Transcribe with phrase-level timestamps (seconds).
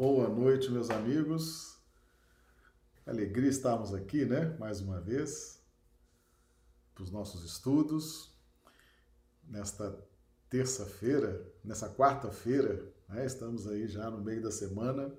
[0.00, 1.78] Boa noite, meus amigos.
[3.06, 4.56] Alegria estarmos aqui, né?
[4.58, 5.62] Mais uma vez,
[6.94, 8.34] para os nossos estudos.
[9.46, 9.94] Nesta
[10.48, 13.26] terça-feira, nessa quarta-feira, né?
[13.26, 15.14] estamos aí já no meio da semana.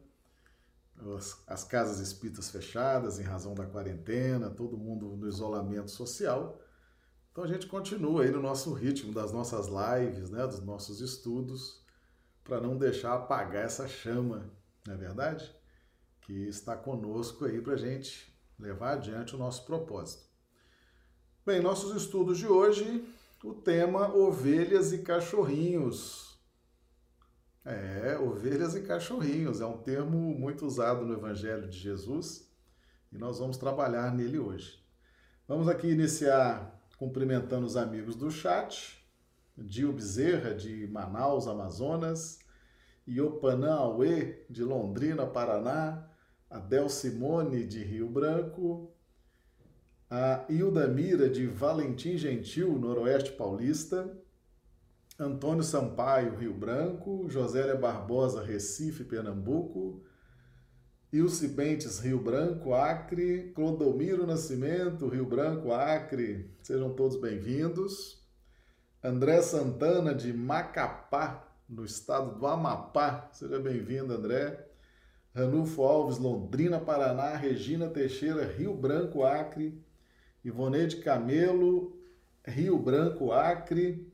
[1.16, 6.60] As, as casas espíritas fechadas em razão da quarentena, todo mundo no isolamento social.
[7.32, 10.48] Então a gente continua aí no nosso ritmo das nossas lives, né?
[10.48, 11.86] Dos nossos estudos
[12.44, 14.50] para não deixar apagar essa chama,
[14.85, 15.53] não é verdade?
[16.21, 20.23] Que está conosco aí para a gente levar adiante o nosso propósito.
[21.45, 23.04] Bem, nossos estudos de hoje,
[23.43, 26.40] o tema ovelhas e cachorrinhos.
[27.65, 32.49] É, ovelhas e cachorrinhos é um termo muito usado no Evangelho de Jesus
[33.12, 34.79] e nós vamos trabalhar nele hoje.
[35.48, 39.04] Vamos aqui iniciar cumprimentando os amigos do chat.
[39.57, 42.40] Dio Bezerra, de Manaus, Amazonas,
[43.07, 46.07] Iopanã Aue, de Londrina, Paraná,
[46.49, 48.94] Adel Simone, de Rio Branco,
[50.10, 54.12] a Hilda Mira, de Valentim Gentil, Noroeste Paulista,
[55.18, 60.04] Antônio Sampaio, Rio Branco, Josélia Barbosa, Recife, Pernambuco,
[61.13, 68.22] Ilse Bentes, Rio Branco, Acre, Clodomiro Nascimento, Rio Branco, Acre, sejam todos bem-vindos.
[69.03, 73.30] André Santana, de Macapá, no estado do Amapá.
[73.31, 74.59] Seja bem-vindo, André.
[75.34, 77.38] Ranulfo Alves, Londrina, Paraná.
[77.38, 79.81] Regina Teixeira, Rio Branco, Acre.
[80.44, 81.97] Ivoneide Camelo,
[82.44, 84.06] Rio Branco, Acre.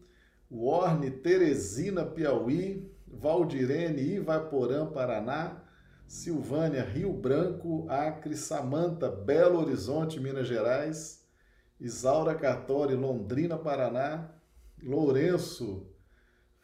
[0.52, 2.92] Warne, Teresina, Piauí.
[3.08, 5.64] Valdirene, Ivaporã, Paraná.
[6.08, 8.36] Silvânia, Rio Branco, Acre.
[8.36, 11.26] Samanta, Belo Horizonte, Minas Gerais.
[11.80, 14.30] Isaura Cartori, Londrina, Paraná.
[14.80, 15.97] Lourenço,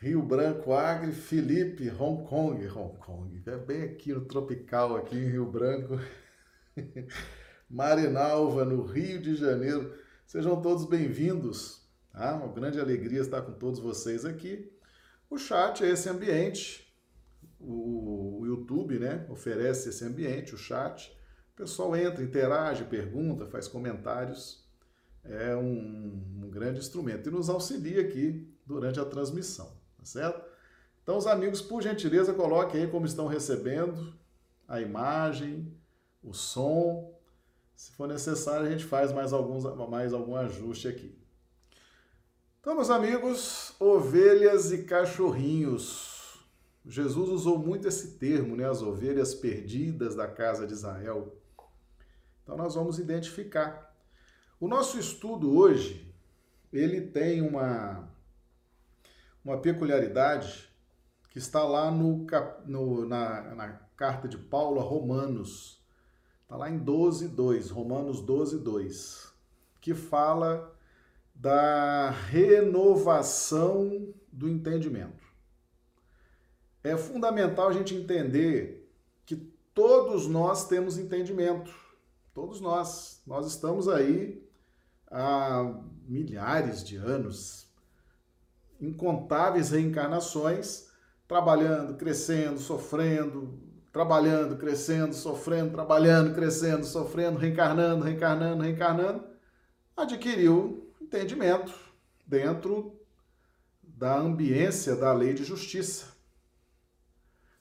[0.04, 5.30] Rio Branco, Acre, Felipe, Hong Kong, Hong Kong, é bem aqui no tropical, aqui em
[5.30, 5.98] Rio Branco,
[7.72, 9.98] Marinalva, no Rio de Janeiro,
[10.28, 12.36] sejam todos bem-vindos, tá?
[12.36, 14.70] Uma grande alegria estar com todos vocês aqui.
[15.30, 16.94] O chat é esse ambiente,
[17.58, 21.18] o, o YouTube, né, oferece esse ambiente, o chat,
[21.54, 24.68] o pessoal entra, interage, pergunta, faz comentários,
[25.24, 30.44] é um, um grande instrumento e nos auxilia aqui durante a transmissão, tá certo?
[31.02, 34.14] Então, os amigos, por gentileza, coloquem aí como estão recebendo
[34.68, 35.74] a imagem,
[36.22, 37.14] o som.
[37.76, 41.18] Se for necessário, a gente faz mais, alguns, mais algum ajuste aqui.
[42.60, 46.46] Então, meus amigos, ovelhas e cachorrinhos.
[46.86, 48.70] Jesus usou muito esse termo, né?
[48.70, 51.36] As ovelhas perdidas da casa de Israel.
[52.44, 53.94] Então, nós vamos identificar
[54.64, 56.10] o nosso estudo hoje,
[56.72, 58.08] ele tem uma,
[59.44, 60.70] uma peculiaridade
[61.30, 62.26] que está lá no,
[62.66, 65.82] no na, na, carta de Paulo a Romanos.
[66.44, 69.34] Está lá em 12, 2, Romanos 12, 2,
[69.82, 70.74] que fala
[71.34, 75.24] da renovação do entendimento.
[76.84, 78.92] É fundamental a gente entender
[79.26, 79.38] que
[79.74, 81.74] todos nós temos entendimento.
[82.34, 83.22] Todos nós.
[83.26, 84.46] Nós estamos aí
[85.10, 87.63] há milhares de anos,
[88.86, 90.90] incontáveis reencarnações,
[91.28, 93.60] trabalhando, crescendo, sofrendo,
[93.92, 99.24] trabalhando, crescendo, sofrendo, trabalhando, crescendo, sofrendo, reencarnando, reencarnando, reencarnando,
[99.96, 101.74] adquiriu entendimento
[102.26, 103.00] dentro
[103.82, 106.08] da ambiência da lei de justiça.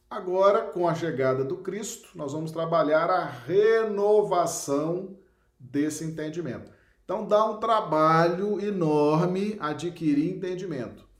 [0.08, 5.16] Agora, com a chegada do Cristo, nós vamos trabalhar a renovação
[5.58, 6.70] desse entendimento.
[7.04, 11.11] Então dá um trabalho enorme adquirir entendimento.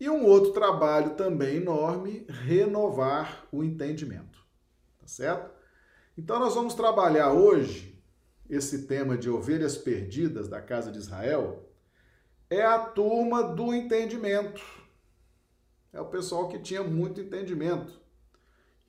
[0.00, 4.38] E um outro trabalho também enorme, renovar o entendimento.
[4.98, 5.50] Tá certo?
[6.16, 8.00] Então nós vamos trabalhar hoje
[8.48, 11.68] esse tema de ovelhas perdidas da casa de Israel.
[12.48, 14.62] É a turma do entendimento.
[15.92, 18.00] É o pessoal que tinha muito entendimento,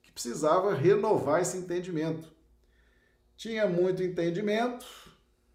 [0.02, 2.32] que precisava renovar esse entendimento.
[3.36, 4.86] Tinha muito entendimento,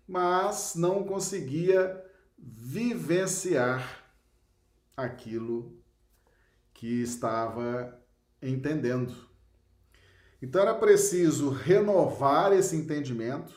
[0.06, 2.02] mas não conseguia
[2.36, 4.03] vivenciar
[4.96, 5.76] aquilo
[6.72, 7.98] que estava
[8.42, 9.14] entendendo.
[10.40, 13.54] Então era preciso renovar esse entendimento,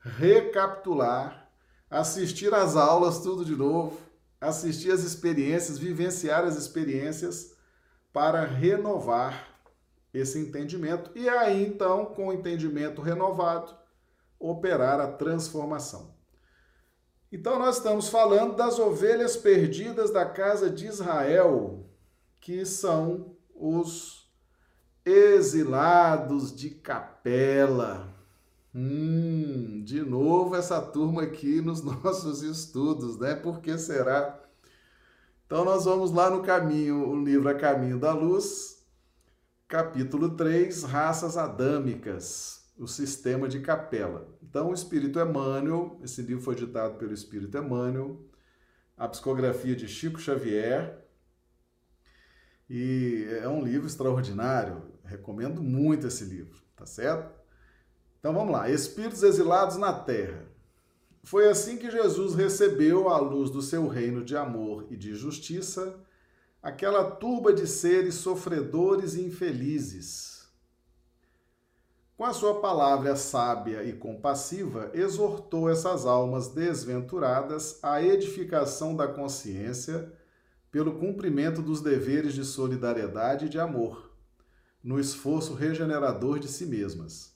[0.00, 1.50] recapitular,
[1.88, 3.98] assistir às aulas tudo de novo,
[4.40, 7.56] assistir às experiências, vivenciar as experiências
[8.12, 9.48] para renovar
[10.12, 11.10] esse entendimento.
[11.14, 13.74] E aí então, com o entendimento renovado,
[14.38, 16.19] operar a transformação.
[17.32, 21.86] Então, nós estamos falando das ovelhas perdidas da casa de Israel,
[22.40, 24.28] que são os
[25.04, 28.14] exilados de capela.
[28.74, 33.34] Hum, de novo essa turma aqui nos nossos estudos, né?
[33.34, 34.38] Por que será?
[35.46, 38.84] Então nós vamos lá no caminho, o livro A Caminho da Luz,
[39.66, 44.26] capítulo 3, Raças Adâmicas, o sistema de capela.
[44.42, 48.24] Então o Espírito Emmanuel, esse livro foi ditado pelo Espírito Emmanuel,
[48.96, 50.98] a psicografia de Chico Xavier,
[52.68, 57.38] e é um livro extraordinário, recomendo muito esse livro, tá certo?
[58.18, 60.46] Então vamos lá, Espíritos exilados na terra.
[61.22, 66.00] Foi assim que Jesus recebeu à luz do seu reino de amor e de justiça
[66.62, 70.39] aquela turba de seres sofredores e infelizes.
[72.20, 80.12] Com a sua palavra sábia e compassiva, exortou essas almas desventuradas à edificação da consciência
[80.70, 84.14] pelo cumprimento dos deveres de solidariedade e de amor,
[84.84, 87.34] no esforço regenerador de si mesmas.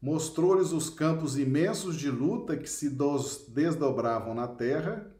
[0.00, 2.88] Mostrou-lhes os campos imensos de luta que se
[3.48, 5.14] desdobravam na terra,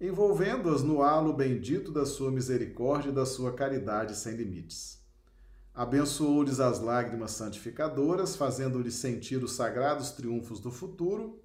[0.00, 5.03] envolvendo-as no halo bendito da sua misericórdia e da sua caridade sem limites.
[5.74, 11.42] Abençoou-lhes as lágrimas santificadoras, fazendo-lhes sentir os sagrados triunfos do futuro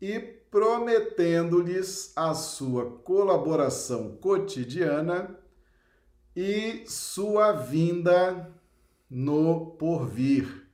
[0.00, 5.38] e prometendo-lhes a sua colaboração cotidiana
[6.34, 8.50] e sua vinda
[9.08, 10.66] no porvir.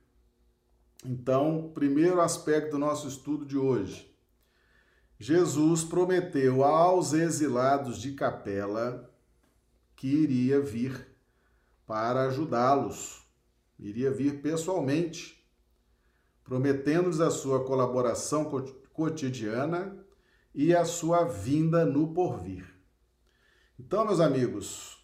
[1.05, 4.09] Então, primeiro aspecto do nosso estudo de hoje.
[5.19, 9.09] Jesus prometeu aos exilados de Capela
[9.95, 11.12] que iria vir
[11.85, 13.23] para ajudá-los,
[13.79, 15.43] iria vir pessoalmente,
[16.43, 18.49] prometendo-lhes a sua colaboração
[18.93, 19.97] cotidiana
[20.53, 22.65] e a sua vinda no porvir.
[23.79, 25.03] Então, meus amigos,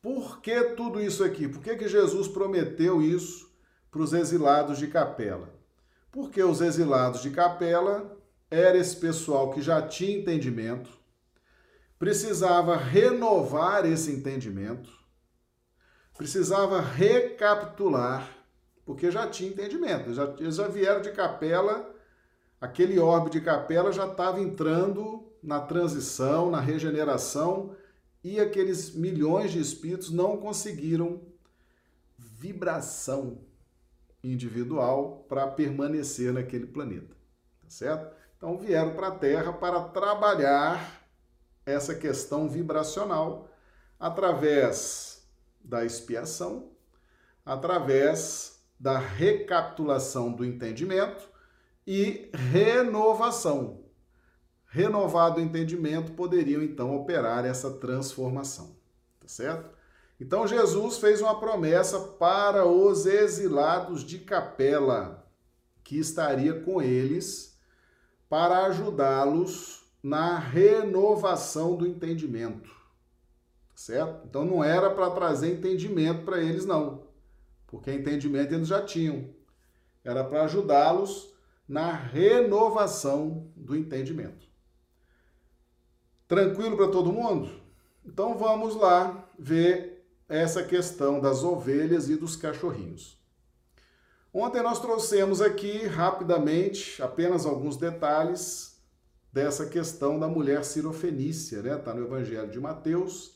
[0.00, 1.48] por que tudo isso aqui?
[1.48, 3.52] Por que, que Jesus prometeu isso
[3.90, 5.54] para os exilados de Capela?
[6.10, 8.16] Porque os exilados de Capela
[8.50, 10.90] era esse pessoal que já tinha entendimento,
[11.98, 14.90] precisava renovar esse entendimento,
[16.16, 18.28] precisava recapitular,
[18.84, 21.94] porque já tinha entendimento, já, eles já vieram de Capela
[22.60, 27.76] aquele orbe de capela já estava entrando na transição, na regeneração,
[28.24, 31.22] e aqueles milhões de espíritos não conseguiram
[32.18, 33.44] vibração
[34.22, 37.14] individual para permanecer naquele planeta,
[37.62, 38.16] tá certo?
[38.36, 41.04] Então vieram para a Terra para trabalhar
[41.64, 43.48] essa questão vibracional
[43.98, 45.15] através
[45.66, 46.70] da expiação,
[47.44, 51.28] através da recapitulação do entendimento
[51.86, 53.84] e renovação.
[54.66, 58.76] Renovado entendimento poderiam então operar essa transformação,
[59.20, 59.70] tá certo?
[60.20, 65.26] Então Jesus fez uma promessa para os exilados de Capela,
[65.82, 67.58] que estaria com eles
[68.28, 72.75] para ajudá-los na renovação do entendimento.
[73.76, 74.26] Certo?
[74.26, 77.08] Então não era para trazer entendimento para eles não,
[77.66, 79.28] porque entendimento eles já tinham.
[80.02, 81.34] Era para ajudá-los
[81.68, 84.46] na renovação do entendimento.
[86.26, 87.50] Tranquilo para todo mundo?
[88.02, 93.20] Então vamos lá ver essa questão das ovelhas e dos cachorrinhos.
[94.32, 98.80] Ontem nós trouxemos aqui rapidamente apenas alguns detalhes
[99.30, 101.76] dessa questão da mulher cirofenícia, né?
[101.76, 103.35] Está no Evangelho de Mateus,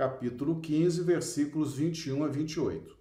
[0.00, 2.96] capítulo 15, versículos 21 a 28.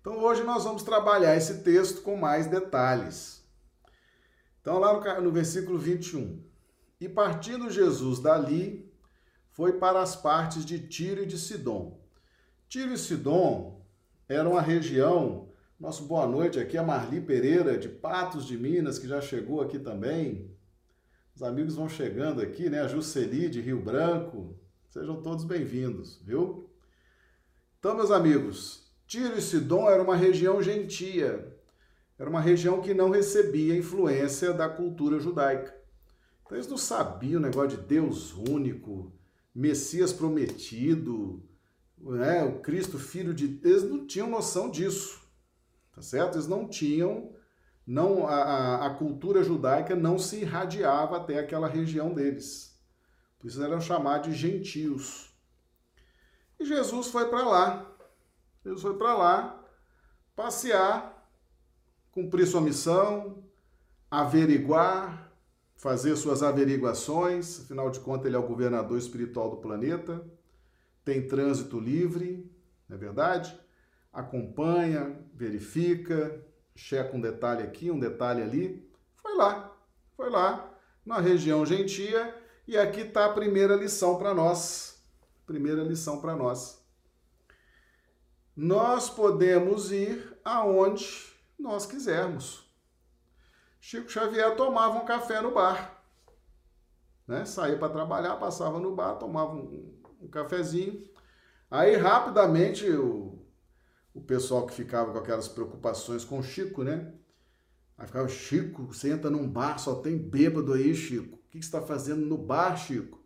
[0.00, 3.46] Então hoje nós vamos trabalhar esse texto com mais detalhes.
[4.60, 6.42] Então, lá no, no versículo 21.
[7.00, 8.92] E partindo Jesus dali,
[9.52, 11.96] foi para as partes de Tiro e de Sidom.
[12.68, 13.86] Tiro e Sidom
[14.28, 15.48] era uma região.
[15.78, 19.78] Nosso boa noite aqui a Marli Pereira, de Patos de Minas, que já chegou aqui
[19.78, 20.50] também.
[21.36, 22.80] Os amigos vão chegando aqui, né?
[22.80, 24.65] A Juceli de Rio Branco.
[24.96, 26.70] Sejam todos bem-vindos, viu?
[27.78, 31.54] Então, meus amigos, Tiro e Sidom era uma região gentia,
[32.18, 35.76] era uma região que não recebia influência da cultura judaica.
[36.40, 39.12] Então eles não sabiam o negócio de Deus único,
[39.54, 41.46] Messias prometido,
[41.98, 45.20] né, o Cristo filho de Deus, eles não tinham noção disso,
[45.94, 46.36] tá certo?
[46.36, 47.34] Eles não tinham,
[47.86, 52.75] não a, a cultura judaica não se irradiava até aquela região deles.
[53.38, 55.32] Por isso eram chamados de gentios.
[56.58, 57.86] E Jesus foi para lá,
[58.64, 59.64] Jesus foi para lá
[60.34, 61.30] passear,
[62.10, 63.42] cumprir sua missão,
[64.10, 65.32] averiguar,
[65.76, 70.24] fazer suas averiguações, afinal de contas, ele é o governador espiritual do planeta,
[71.04, 72.50] tem trânsito livre,
[72.88, 73.58] não é verdade?
[74.12, 76.42] Acompanha, verifica,
[76.74, 78.90] checa um detalhe aqui, um detalhe ali.
[79.16, 79.76] Foi lá,
[80.16, 80.72] foi lá,
[81.04, 82.34] na região gentia,
[82.66, 85.00] e aqui está a primeira lição para nós.
[85.46, 86.84] Primeira lição para nós.
[88.56, 92.66] Nós podemos ir aonde nós quisermos.
[93.80, 96.02] Chico Xavier tomava um café no bar.
[97.26, 97.44] Né?
[97.44, 101.08] Saía para trabalhar, passava no bar, tomava um, um cafezinho.
[101.70, 103.38] Aí, rapidamente, o,
[104.14, 107.12] o pessoal que ficava com aquelas preocupações com o Chico, né?
[107.98, 111.38] Aí ficava, Chico, você entra num bar, só tem bêbado aí, Chico.
[111.56, 113.18] Que está fazendo no bar, Chico?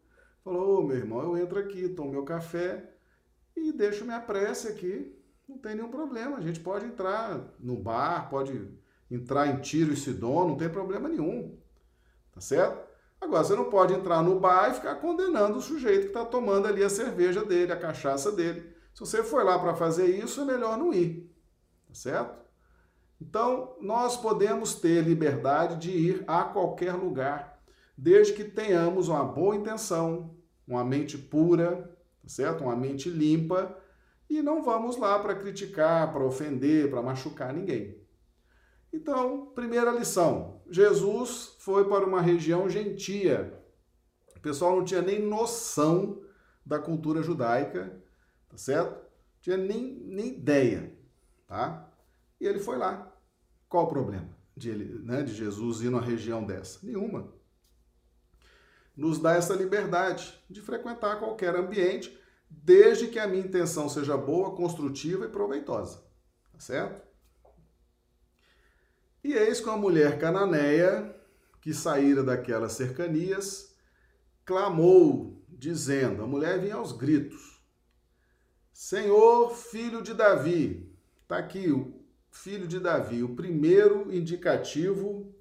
[0.44, 2.94] Falou, ô meu irmão, eu entro aqui, tomo meu café
[3.56, 5.16] e deixo minha prece aqui.
[5.48, 6.36] Não tem nenhum problema.
[6.36, 8.70] A gente pode entrar no bar, pode
[9.10, 11.58] entrar em tiro e sidon, não tem problema nenhum.
[12.32, 12.88] Tá certo?
[13.20, 16.68] Agora, você não pode entrar no bar e ficar condenando o sujeito que está tomando
[16.68, 18.74] ali a cerveja dele, a cachaça dele.
[18.94, 21.28] Se você for lá para fazer isso, é melhor não ir.
[21.88, 22.38] Tá certo?
[23.20, 27.49] Então, nós podemos ter liberdade de ir a qualquer lugar,
[28.00, 30.34] desde que tenhamos uma boa intenção,
[30.66, 32.64] uma mente pura, tá certo?
[32.64, 33.76] Uma mente limpa,
[34.28, 38.00] e não vamos lá para criticar, para ofender, para machucar ninguém.
[38.90, 43.62] Então, primeira lição: Jesus foi para uma região gentia.
[44.34, 46.22] O pessoal não tinha nem noção
[46.64, 48.02] da cultura judaica,
[48.48, 48.94] tá certo?
[48.94, 50.96] Não tinha nem, nem ideia,
[51.46, 51.92] tá?
[52.40, 53.14] E ele foi lá.
[53.68, 56.78] Qual o problema de, ele, né, de Jesus ir numa região dessa?
[56.82, 57.39] Nenhuma.
[59.00, 62.14] Nos dá essa liberdade de frequentar qualquer ambiente,
[62.50, 66.04] desde que a minha intenção seja boa, construtiva e proveitosa.
[66.52, 67.00] Tá certo?
[69.24, 71.16] E eis com a mulher cananeia,
[71.62, 73.74] que saíra daquelas cercanias,
[74.44, 77.58] clamou, dizendo: a mulher vinha aos gritos:
[78.70, 85.34] Senhor, filho de Davi, está aqui o filho de Davi, o primeiro indicativo,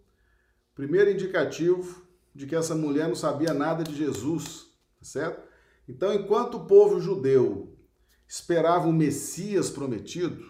[0.74, 2.08] primeiro indicativo
[2.40, 4.68] de que essa mulher não sabia nada de Jesus,
[4.98, 5.46] tá certo?
[5.90, 7.78] Então, enquanto o povo judeu
[8.26, 10.42] esperava o Messias prometido,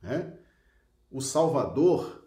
[0.00, 0.38] né?
[1.10, 2.26] o Salvador,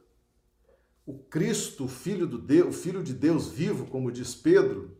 [1.04, 4.96] o Cristo, filho, do Deus, filho de Deus vivo, como diz Pedro,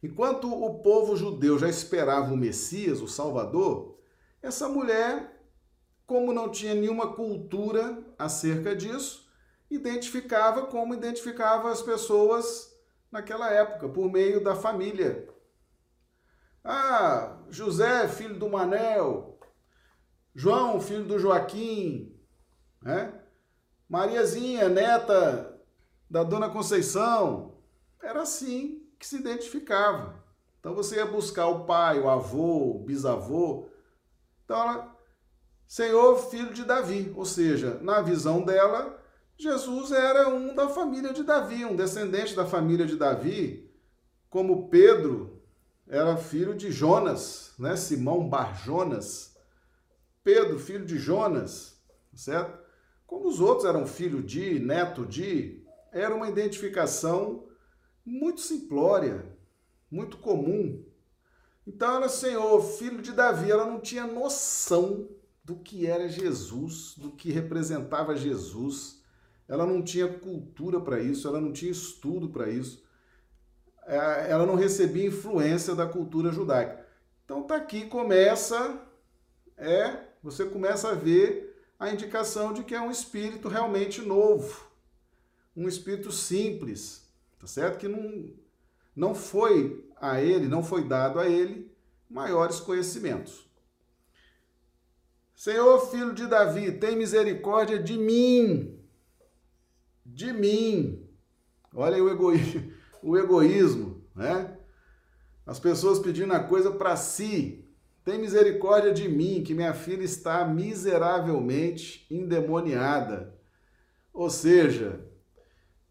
[0.00, 3.98] enquanto o povo judeu já esperava o Messias, o Salvador,
[4.40, 5.44] essa mulher
[6.06, 9.28] como não tinha nenhuma cultura acerca disso,
[9.68, 12.72] identificava como identificava as pessoas
[13.14, 15.28] naquela época, por meio da família.
[16.64, 19.38] Ah, José, filho do Manel,
[20.34, 22.12] João, filho do Joaquim,
[22.82, 23.22] né?
[23.88, 25.56] Mariazinha, neta
[26.10, 27.62] da Dona Conceição.
[28.02, 30.22] Era assim que se identificava.
[30.58, 33.68] Então você ia buscar o pai, o avô, o bisavô.
[34.44, 34.94] Então ela
[35.66, 37.12] Senhor, filho de Davi.
[37.16, 39.00] Ou seja, na visão dela,
[39.36, 43.70] Jesus era um da família de Davi, um descendente da família de Davi,
[44.30, 45.42] como Pedro
[45.86, 47.76] era filho de Jonas, né?
[47.76, 49.36] Simão Bar Jonas.
[50.22, 51.78] Pedro, filho de Jonas,
[52.14, 52.58] certo?
[53.06, 55.62] Como os outros eram filho de, neto de,
[55.92, 57.46] era uma identificação
[58.04, 59.36] muito simplória,
[59.90, 60.84] muito comum.
[61.66, 65.08] Então ela, Senhor, filho de Davi, ela não tinha noção
[65.44, 69.03] do que era Jesus, do que representava Jesus.
[69.48, 72.82] Ela não tinha cultura para isso, ela não tinha estudo para isso.
[73.86, 76.86] É, ela não recebia influência da cultura judaica.
[77.24, 78.80] Então tá aqui começa
[79.56, 84.68] é, você começa a ver a indicação de que é um espírito realmente novo,
[85.56, 87.08] um espírito simples,
[87.38, 87.78] tá certo?
[87.78, 88.32] Que não
[88.96, 91.70] não foi a ele, não foi dado a ele
[92.08, 93.44] maiores conhecimentos.
[95.34, 98.78] Senhor, filho de Davi, tem misericórdia de mim.
[100.14, 101.04] De mim.
[101.74, 104.56] Olha aí o, egoísmo, o egoísmo, né?
[105.44, 107.68] As pessoas pedindo a coisa para si.
[108.04, 113.34] Tem misericórdia de mim, que minha filha está miseravelmente endemoniada.
[114.12, 115.00] Ou seja,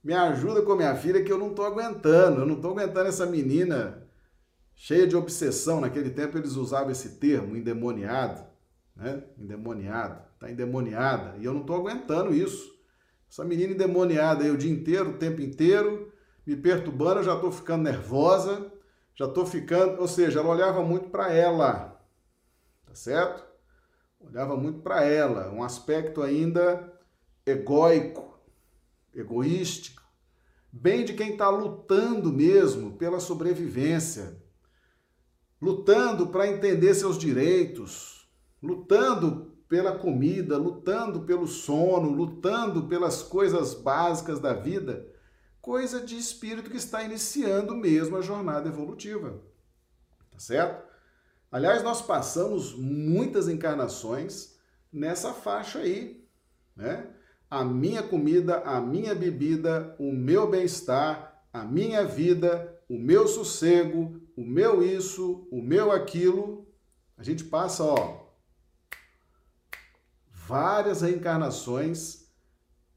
[0.04, 2.42] me ajuda com minha filha que eu não estou aguentando.
[2.42, 4.08] Eu não estou aguentando essa menina
[4.76, 5.82] cheia de obsessão.
[5.82, 8.54] Naquele tempo eles usavam esse termo, endemoniado
[8.96, 9.24] né?
[9.38, 11.38] Endemoniada, tá endemoniada.
[11.40, 12.73] E eu não estou aguentando isso.
[13.34, 16.14] Essa menina endemoniada aí o dia inteiro, o tempo inteiro,
[16.46, 18.72] me perturbando, eu já estou ficando nervosa,
[19.16, 20.00] já estou ficando.
[20.00, 22.00] Ou seja, ela olhava muito para ela,
[22.86, 23.44] tá certo?
[24.20, 26.94] Olhava muito para ela, um aspecto ainda
[27.44, 28.40] egóico,
[29.16, 30.04] egoístico,
[30.72, 34.40] bem de quem está lutando mesmo pela sobrevivência,
[35.60, 38.30] lutando para entender seus direitos,
[38.62, 45.08] lutando pela comida, lutando pelo sono, lutando pelas coisas básicas da vida,
[45.60, 49.42] coisa de espírito que está iniciando mesmo a jornada evolutiva.
[50.32, 50.88] Tá certo?
[51.52, 54.60] Aliás, nós passamos muitas encarnações
[54.92, 56.24] nessa faixa aí,
[56.76, 57.08] né?
[57.50, 64.22] A minha comida, a minha bebida, o meu bem-estar, a minha vida, o meu sossego,
[64.38, 66.68] o meu isso, o meu aquilo.
[67.18, 68.23] A gente passa, ó,
[70.48, 72.28] várias reencarnações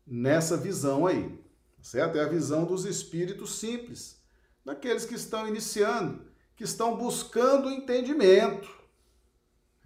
[0.06, 1.38] nessa visão aí,
[1.80, 2.18] certo?
[2.18, 4.20] É a visão dos espíritos simples,
[4.64, 6.26] daqueles que estão iniciando,
[6.56, 8.68] que estão buscando entendimento.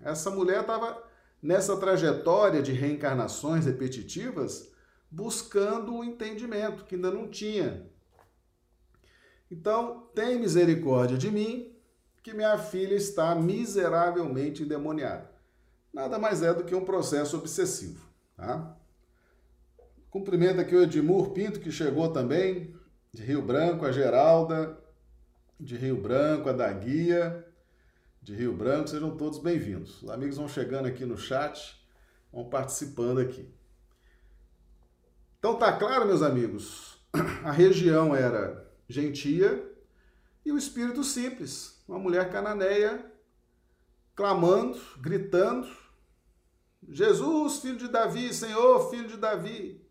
[0.01, 1.03] Essa mulher estava
[1.43, 4.71] nessa trajetória de reencarnações repetitivas
[5.11, 7.87] buscando o entendimento que ainda não tinha.
[9.51, 11.75] Então, tem misericórdia de mim,
[12.23, 15.40] que minha filha está miseravelmente endemoniada
[15.93, 18.05] nada mais é do que um processo obsessivo.
[18.37, 18.77] Tá?
[20.11, 22.75] Cumprimento aqui o Edmur Pinto, que chegou também,
[23.13, 24.79] de Rio Branco, a Geralda,
[25.59, 27.47] de Rio Branco, a Daguia,
[28.23, 30.03] de Rio Branco, sejam todos bem-vindos.
[30.03, 31.81] Os amigos vão chegando aqui no chat,
[32.33, 33.49] vão participando aqui.
[35.39, 36.99] Então tá claro, meus amigos,
[37.45, 39.67] a região era gentia
[40.45, 43.10] e o espírito simples, uma mulher cananeia
[44.21, 45.67] clamando, gritando,
[46.87, 49.83] Jesus, filho de Davi, Senhor, filho de Davi.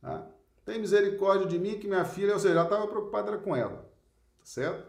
[0.00, 0.30] Tá?
[0.64, 3.92] Tem misericórdia de mim, que minha filha, ou seja, ela estava preocupada com ela,
[4.38, 4.88] tá certo?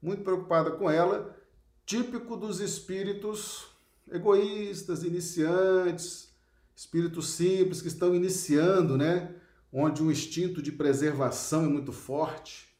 [0.00, 1.36] Muito preocupada com ela,
[1.84, 3.68] típico dos espíritos
[4.10, 6.34] egoístas, iniciantes,
[6.74, 9.34] espíritos simples que estão iniciando, né?
[9.70, 12.74] Onde o instinto de preservação é muito forte,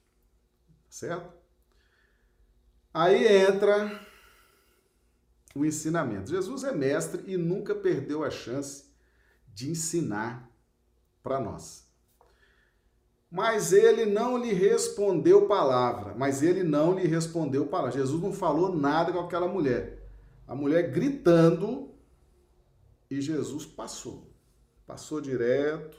[0.66, 1.34] tá certo?
[2.94, 4.07] Aí entra
[5.58, 6.30] o ensinamento.
[6.30, 8.84] Jesus é mestre e nunca perdeu a chance
[9.52, 10.50] de ensinar
[11.22, 11.88] para nós.
[13.30, 16.14] Mas ele não lhe respondeu palavra.
[16.14, 17.98] Mas ele não lhe respondeu palavra.
[17.98, 20.08] Jesus não falou nada com aquela mulher.
[20.46, 21.94] A mulher gritando
[23.10, 24.32] e Jesus passou.
[24.86, 25.98] Passou direto,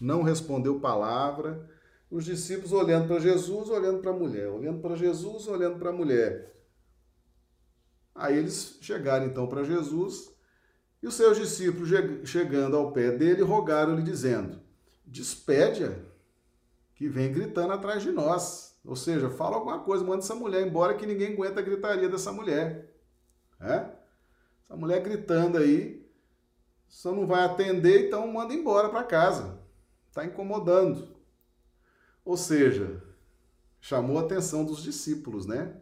[0.00, 1.68] não respondeu palavra.
[2.10, 5.92] Os discípulos olhando para Jesus, olhando para a mulher, olhando para Jesus, olhando para a
[5.92, 6.55] mulher.
[8.16, 10.34] Aí eles chegaram então para Jesus
[11.02, 11.88] e os seus discípulos,
[12.24, 14.58] chegando ao pé dele, rogaram-lhe, dizendo:
[15.04, 15.94] Despede-a,
[16.94, 18.76] que vem gritando atrás de nós.
[18.84, 22.32] Ou seja, fala alguma coisa, manda essa mulher embora, que ninguém aguenta a gritaria dessa
[22.32, 22.92] mulher.
[23.60, 23.90] É?
[24.64, 26.04] Essa mulher gritando aí,
[26.88, 29.60] só não vai atender, então manda embora para casa.
[30.08, 31.16] Está incomodando.
[32.24, 33.02] Ou seja,
[33.80, 35.80] chamou a atenção dos discípulos, né?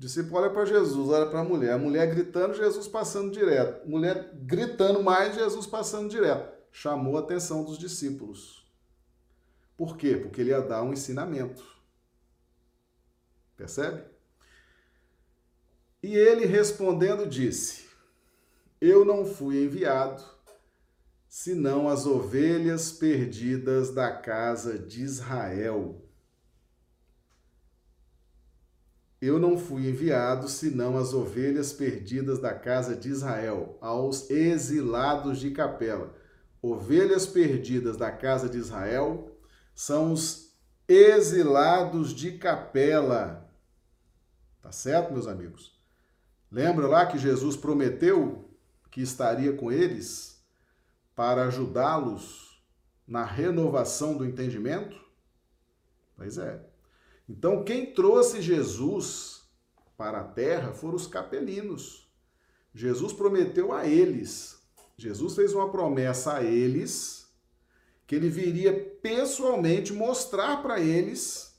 [0.00, 1.72] O discípulo olha para Jesus, olha para a mulher.
[1.74, 3.86] A mulher gritando, Jesus passando direto.
[3.86, 6.50] Mulher gritando mais, Jesus passando direto.
[6.72, 8.66] Chamou a atenção dos discípulos.
[9.76, 10.16] Por quê?
[10.16, 11.62] Porque ele ia dar um ensinamento.
[13.58, 14.02] Percebe?
[16.02, 17.84] E ele respondendo disse:
[18.80, 20.24] Eu não fui enviado
[21.28, 26.02] senão as ovelhas perdidas da casa de Israel.
[29.20, 35.50] Eu não fui enviado senão as ovelhas perdidas da casa de Israel, aos exilados de
[35.50, 36.14] Capela.
[36.62, 39.38] Ovelhas perdidas da casa de Israel
[39.74, 40.54] são os
[40.88, 43.50] exilados de Capela.
[44.62, 45.78] Tá certo, meus amigos?
[46.50, 48.50] Lembra lá que Jesus prometeu
[48.90, 50.42] que estaria com eles
[51.14, 52.64] para ajudá-los
[53.06, 54.98] na renovação do entendimento?
[56.16, 56.69] Pois é.
[57.30, 59.48] Então, quem trouxe Jesus
[59.96, 62.10] para a terra foram os capelinos.
[62.74, 64.60] Jesus prometeu a eles,
[64.96, 67.32] Jesus fez uma promessa a eles,
[68.04, 71.56] que ele viria pessoalmente mostrar para eles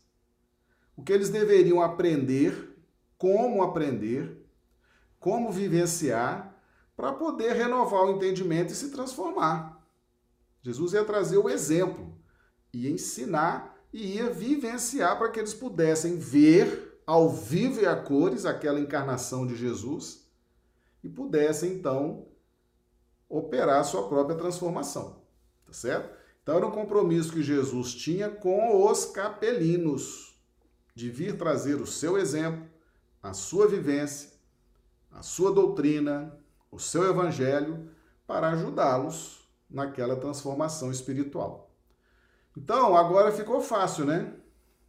[0.97, 2.77] o que eles deveriam aprender,
[3.17, 4.45] como aprender,
[5.21, 6.53] como vivenciar,
[6.97, 9.81] para poder renovar o entendimento e se transformar.
[10.61, 12.13] Jesus ia trazer o exemplo
[12.73, 18.45] e ensinar e ia vivenciar para que eles pudessem ver ao vivo e a cores
[18.45, 20.25] aquela encarnação de Jesus
[21.03, 22.27] e pudessem então
[23.27, 25.21] operar a sua própria transformação,
[25.65, 26.15] tá certo?
[26.43, 30.39] Então era um compromisso que Jesus tinha com os capelinos
[30.93, 32.65] de vir trazer o seu exemplo,
[33.21, 34.31] a sua vivência,
[35.11, 36.37] a sua doutrina,
[36.71, 37.89] o seu evangelho
[38.25, 41.70] para ajudá-los naquela transformação espiritual.
[42.57, 44.33] Então, agora ficou fácil, né?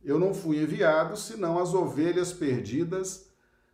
[0.04, 3.28] Eu não fui enviado senão as ovelhas perdidas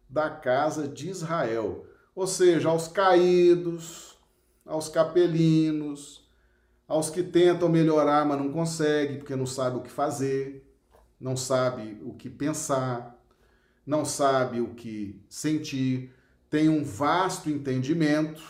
[0.09, 1.87] da casa de Israel.
[2.15, 4.19] ou seja, aos caídos,
[4.67, 6.29] aos capelinos,
[6.89, 10.69] aos que tentam melhorar, mas não conseguem porque não sabe o que fazer,
[11.21, 13.17] não sabe o que pensar,
[13.87, 16.13] não sabe o que sentir,
[16.51, 18.43] tem um vasto entendimento,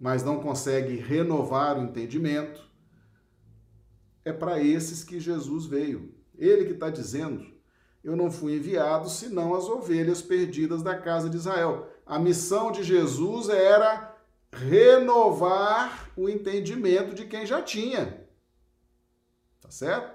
[0.00, 2.63] mas não consegue renovar o entendimento.
[4.24, 6.14] É para esses que Jesus veio.
[6.36, 7.46] Ele que está dizendo:
[8.02, 11.88] Eu não fui enviado senão as ovelhas perdidas da casa de Israel.
[12.06, 14.14] A missão de Jesus era
[14.52, 18.24] renovar o entendimento de quem já tinha.
[19.60, 20.14] Tá certo?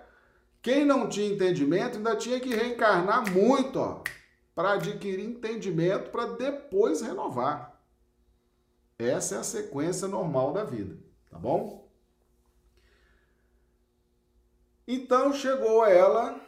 [0.61, 4.03] Quem não tinha entendimento ainda tinha que reencarnar muito, ó,
[4.53, 7.81] para adquirir entendimento para depois renovar.
[8.97, 10.97] Essa é a sequência normal da vida,
[11.29, 11.88] tá bom?
[14.91, 16.39] Então chegou ela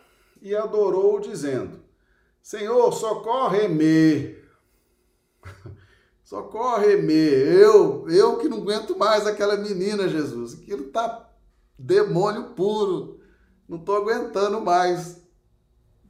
[0.42, 1.80] e adorou, dizendo:
[2.42, 4.36] Senhor, socorre-me.
[6.26, 7.14] socorre-me.
[7.14, 10.56] Eu, eu que não aguento mais aquela menina, Jesus.
[10.56, 11.30] Aquilo tá
[11.78, 13.22] demônio puro
[13.72, 15.22] não estou aguentando mais.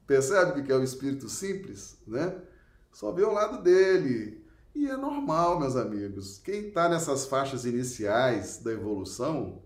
[0.08, 2.42] Percebe que é o espírito simples, né?
[2.92, 4.44] Só vê o lado dele.
[4.74, 6.40] E é normal, meus amigos.
[6.40, 9.62] Quem está nessas faixas iniciais da evolução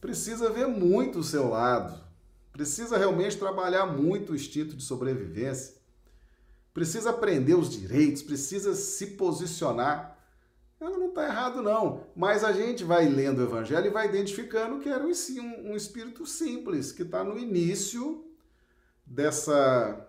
[0.00, 2.00] precisa ver muito o seu lado.
[2.52, 5.76] Precisa realmente trabalhar muito o instinto de sobrevivência.
[6.74, 10.18] Precisa aprender os direitos, precisa se posicionar
[10.80, 12.04] ela não está errado, não.
[12.14, 15.12] Mas a gente vai lendo o Evangelho e vai identificando que era um,
[15.70, 18.24] um espírito simples, que está no início
[19.04, 20.06] dessa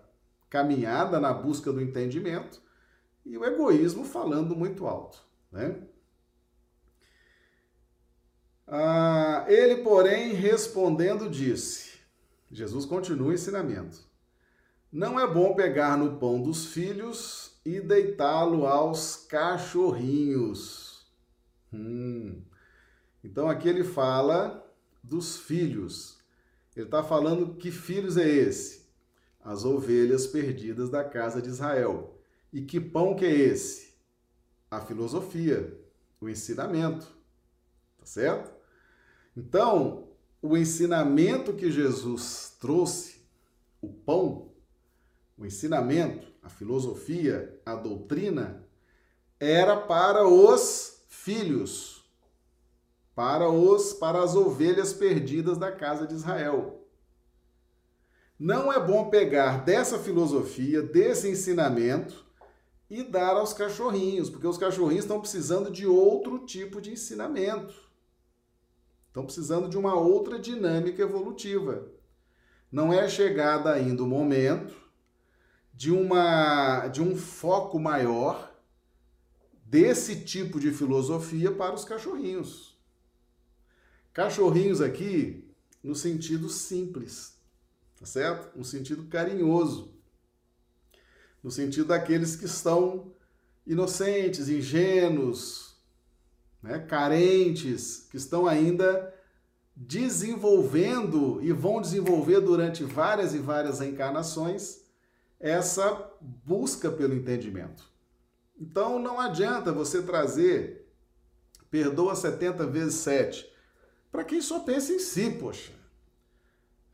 [0.48, 2.60] caminhada na busca do entendimento
[3.24, 5.22] e o egoísmo falando muito alto.
[5.50, 5.82] Né?
[8.72, 11.98] Ah, ele, porém, respondendo, disse:
[12.52, 13.98] Jesus continua o ensinamento.
[14.92, 21.04] Não é bom pegar no pão dos filhos e deitá-lo aos cachorrinhos.
[21.72, 22.42] Hum.
[23.24, 24.64] Então aqui ele fala
[25.02, 26.18] dos filhos.
[26.76, 28.88] Ele está falando que filhos é esse?
[29.42, 32.20] As ovelhas perdidas da casa de Israel.
[32.52, 33.94] E que pão que é esse?
[34.70, 35.76] A filosofia,
[36.20, 37.06] o ensinamento.
[37.98, 38.59] Tá certo?
[39.36, 40.08] Então,
[40.42, 43.20] o ensinamento que Jesus trouxe,
[43.80, 44.50] o pão,
[45.36, 48.64] o ensinamento, a filosofia, a doutrina,
[49.38, 52.04] era para os filhos,
[53.14, 56.86] para os para as ovelhas perdidas da casa de Israel.
[58.38, 62.24] Não é bom pegar dessa filosofia, desse ensinamento
[62.88, 67.89] e dar aos cachorrinhos, porque os cachorrinhos estão precisando de outro tipo de ensinamento.
[69.10, 71.90] Estão precisando de uma outra dinâmica evolutiva.
[72.70, 74.72] Não é chegada ainda o momento
[75.74, 78.54] de, uma, de um foco maior
[79.64, 82.78] desse tipo de filosofia para os cachorrinhos.
[84.12, 85.44] Cachorrinhos aqui
[85.82, 87.36] no sentido simples,
[87.98, 88.56] tá certo?
[88.56, 89.92] No sentido carinhoso.
[91.42, 93.12] No sentido daqueles que estão
[93.66, 95.69] inocentes, ingênuos,
[96.62, 99.14] né, carentes, que estão ainda
[99.74, 104.80] desenvolvendo e vão desenvolver durante várias e várias reencarnações
[105.38, 107.88] essa busca pelo entendimento.
[108.60, 110.86] Então não adianta você trazer
[111.70, 113.50] perdoa 70 vezes 7
[114.12, 115.72] para quem só pensa em si, poxa.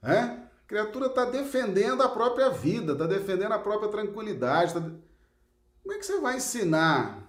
[0.02, 0.18] É?
[0.20, 4.74] A criatura está defendendo a própria vida, está defendendo a própria tranquilidade.
[4.74, 4.81] Tá...
[4.81, 7.26] Como é que você vai ensinar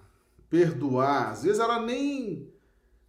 [0.48, 1.30] perdoar?
[1.30, 2.52] Às vezes ela nem.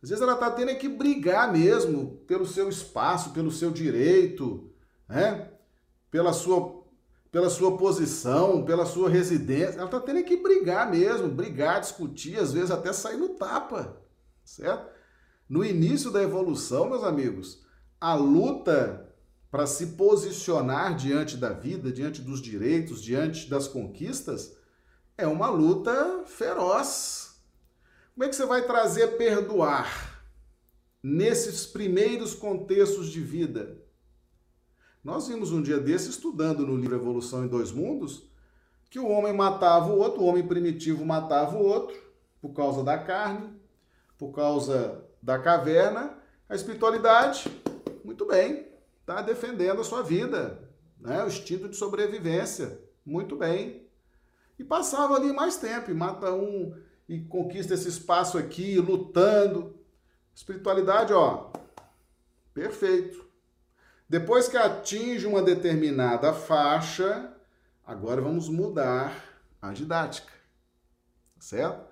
[0.02, 4.72] Às vezes ela está tendo que brigar mesmo pelo seu espaço, pelo seu direito,
[5.08, 5.50] né?
[6.10, 6.80] pela sua
[7.32, 9.76] pela sua posição, pela sua residência.
[9.76, 14.02] Ela está tendo que brigar mesmo, brigar, discutir, às vezes até sair no tapa,
[14.44, 14.90] certo?
[15.48, 17.64] No início da evolução, meus amigos,
[18.00, 19.08] a luta
[19.52, 24.56] para se posicionar diante da vida, diante dos direitos, diante das conquistas,
[25.18, 27.29] é uma luta feroz.
[28.20, 30.22] Como é que você vai trazer perdoar
[31.02, 33.78] nesses primeiros contextos de vida?
[35.02, 38.30] Nós vimos um dia desse, estudando no livro Evolução em Dois Mundos,
[38.90, 41.96] que o homem matava o outro, o homem primitivo matava o outro,
[42.42, 43.58] por causa da carne,
[44.18, 46.18] por causa da caverna.
[46.50, 47.50] A espiritualidade,
[48.04, 48.68] muito bem,
[49.00, 51.24] está defendendo a sua vida, né?
[51.24, 53.88] o instinto de sobrevivência, muito bem.
[54.60, 56.76] E passava ali mais tempo, e mata um,
[57.10, 59.76] e conquista esse espaço aqui, lutando.
[60.34, 61.52] Espiritualidade, ó,
[62.54, 63.28] perfeito.
[64.08, 67.34] Depois que atinge uma determinada faixa,
[67.86, 69.26] agora vamos mudar
[69.60, 70.32] a didática,
[71.40, 71.90] certo?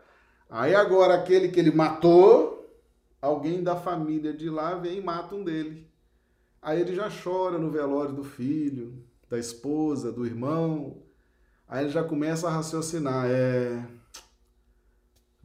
[0.50, 2.72] Aí agora aquele que ele matou,
[3.20, 5.92] alguém da família de lá vem e mata um dele.
[6.62, 11.02] Aí ele já chora no velório do filho, da esposa, do irmão.
[11.68, 13.84] Aí ele já começa a raciocinar, é,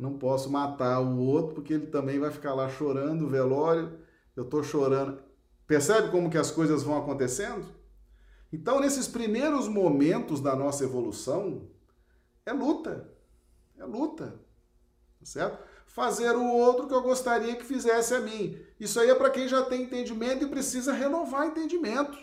[0.02, 4.00] não posso matar o outro porque ele também vai ficar lá chorando velório,
[4.34, 5.22] eu estou chorando.
[5.64, 7.64] Percebe como que as coisas vão acontecendo?
[8.52, 11.70] Então, nesses primeiros momentos da nossa evolução,
[12.44, 13.10] é luta.
[13.78, 14.40] É luta.
[15.20, 15.64] Tá certo?
[15.86, 18.58] Fazer o outro que eu gostaria que fizesse a mim.
[18.80, 22.18] Isso aí é para quem já tem entendimento e precisa renovar entendimento.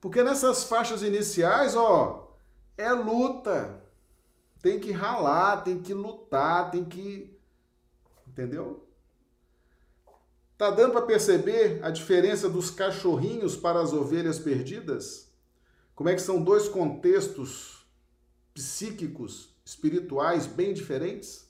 [0.00, 2.36] Porque nessas faixas iniciais, ó,
[2.76, 3.79] é luta.
[4.62, 7.36] Tem que ralar, tem que lutar, tem que.
[8.26, 8.86] Entendeu?
[10.56, 15.32] Tá dando para perceber a diferença dos cachorrinhos para as ovelhas perdidas?
[15.94, 17.86] Como é que são dois contextos
[18.52, 21.48] psíquicos, espirituais bem diferentes?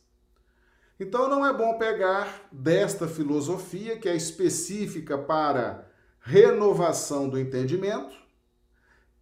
[0.99, 8.15] Então não é bom pegar desta filosofia, que é específica para renovação do entendimento,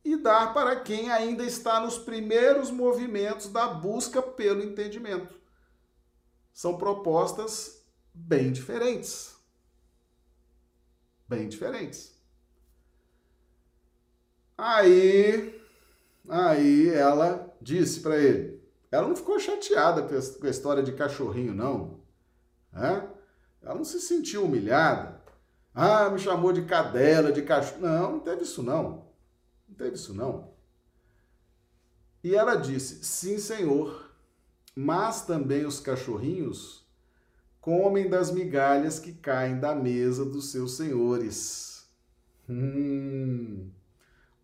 [0.05, 5.35] e dar para quem ainda está nos primeiros movimentos da busca pelo entendimento.
[6.53, 7.83] São propostas
[8.15, 9.37] bem diferentes.
[11.29, 12.17] Bem diferentes.
[14.57, 15.63] Aí,
[16.29, 18.59] aí ela disse para ele.
[18.91, 22.01] Ela não ficou chateada com a história de cachorrinho, não.
[22.75, 23.07] É?
[23.63, 25.23] Ela não se sentiu humilhada.
[25.75, 27.83] Ah, me chamou de cadela, de cachorro.
[27.83, 29.08] Não, não teve isso não
[29.75, 30.53] teve isso não.
[32.23, 34.13] E ela disse: Sim, senhor,
[34.75, 36.87] mas também os cachorrinhos
[37.61, 41.87] comem das migalhas que caem da mesa dos seus senhores.
[42.49, 43.71] Hum,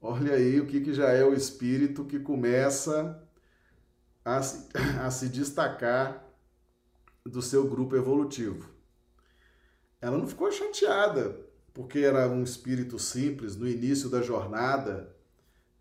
[0.00, 3.22] olha aí o que, que já é o espírito que começa
[4.24, 4.40] a,
[5.06, 6.24] a se destacar
[7.24, 8.68] do seu grupo evolutivo.
[10.00, 11.40] Ela não ficou chateada
[11.72, 15.13] porque era um espírito simples no início da jornada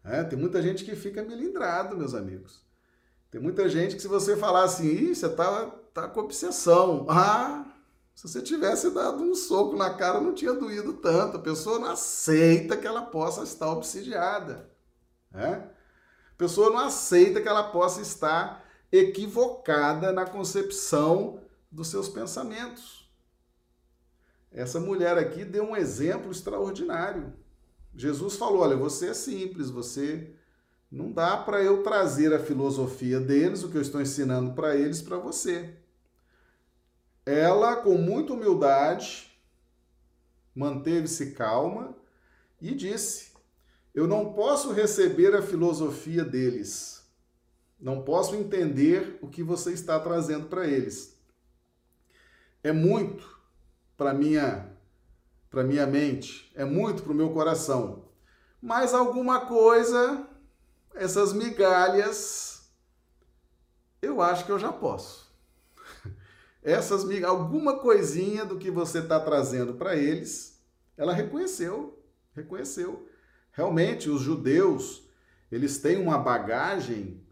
[0.03, 2.61] é, tem muita gente que fica melindrado, meus amigos.
[3.31, 7.07] Tem muita gente que se você falar assim, Ih, você tá, tá com obsessão.
[7.09, 7.65] Ah,
[8.13, 11.37] se você tivesse dado um soco na cara, não tinha doído tanto.
[11.37, 14.69] A pessoa não aceita que ela possa estar obsidiada.
[15.33, 15.49] É?
[15.53, 21.39] A pessoa não aceita que ela possa estar equivocada na concepção
[21.71, 23.11] dos seus pensamentos.
[24.51, 27.33] Essa mulher aqui deu um exemplo extraordinário.
[27.95, 30.33] Jesus falou: olha, você é simples, você
[30.91, 35.01] não dá para eu trazer a filosofia deles, o que eu estou ensinando para eles,
[35.01, 35.75] para você.
[37.25, 39.31] Ela, com muita humildade,
[40.55, 41.95] manteve-se calma
[42.61, 43.31] e disse:
[43.93, 47.03] Eu não posso receber a filosofia deles,
[47.79, 51.17] não posso entender o que você está trazendo para eles.
[52.63, 53.39] É muito
[53.97, 54.72] para minha
[55.53, 58.05] para minha mente, é muito para o meu coração.
[58.59, 60.27] Mas alguma coisa,
[60.95, 62.71] essas migalhas,
[64.01, 65.31] eu acho que eu já posso.
[66.63, 70.59] Essas migalhas, alguma coisinha do que você está trazendo para eles,
[70.97, 73.07] ela reconheceu, reconheceu.
[73.51, 75.07] Realmente, os judeus,
[75.51, 77.23] eles têm uma bagagem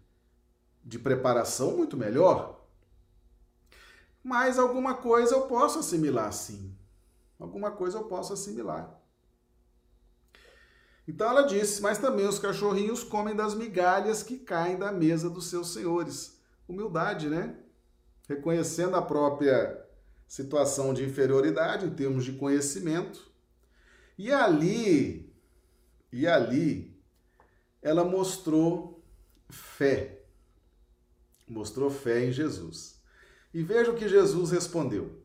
[0.84, 2.67] de preparação muito melhor.
[4.23, 6.79] Mas alguma coisa eu posso assimilar sim
[7.41, 8.97] alguma coisa eu posso assimilar.
[11.08, 15.47] Então ela disse: Mas também os cachorrinhos comem das migalhas que caem da mesa dos
[15.47, 16.39] seus senhores.
[16.67, 17.58] Humildade, né?
[18.30, 19.84] Reconhecendo a própria
[20.27, 23.30] situação de inferioridade em termos de conhecimento.
[24.17, 25.34] E ali,
[26.13, 26.95] e ali,
[27.82, 29.04] ela mostrou
[29.49, 30.23] fé.
[31.47, 33.01] Mostrou fé em Jesus.
[33.54, 35.20] E veja o que Jesus respondeu.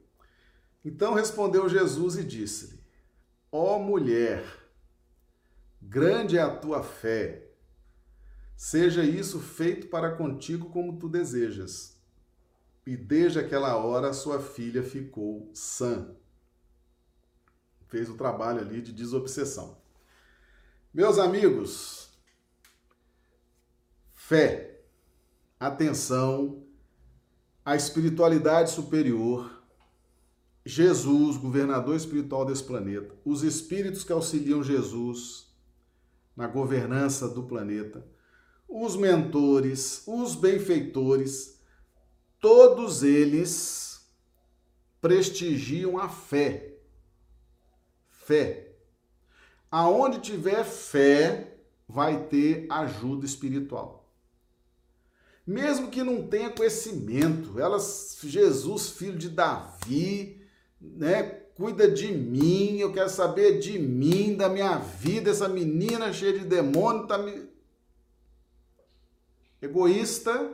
[0.87, 2.81] Então respondeu Jesus e disse-lhe:
[3.51, 4.45] Ó oh, mulher,
[5.83, 7.51] grande é a tua fé,
[8.57, 12.01] seja isso feito para contigo como tu desejas.
[12.87, 16.15] E desde aquela hora sua filha ficou sã.
[17.89, 19.77] Fez o trabalho ali de desobsessão.
[20.95, 22.17] Meus amigos,
[24.13, 24.83] fé,
[25.59, 26.65] atenção,
[27.65, 29.56] a espiritualidade superior
[30.69, 35.47] Jesus, governador espiritual desse planeta, os espíritos que auxiliam Jesus
[36.37, 38.05] na governança do planeta,
[38.69, 41.61] os mentores, os benfeitores,
[42.41, 44.05] todos eles
[45.01, 46.75] prestigiam a fé.
[48.09, 48.73] Fé.
[49.71, 54.11] Aonde tiver fé, vai ter ajuda espiritual.
[55.47, 60.36] mesmo que não tenha conhecimento, elas, Jesus, filho de Davi,
[60.81, 61.23] né,
[61.55, 66.45] cuida de mim, eu quero saber de mim, da minha vida, essa menina cheia de
[66.45, 67.49] demônio tá me
[69.61, 70.53] egoísta,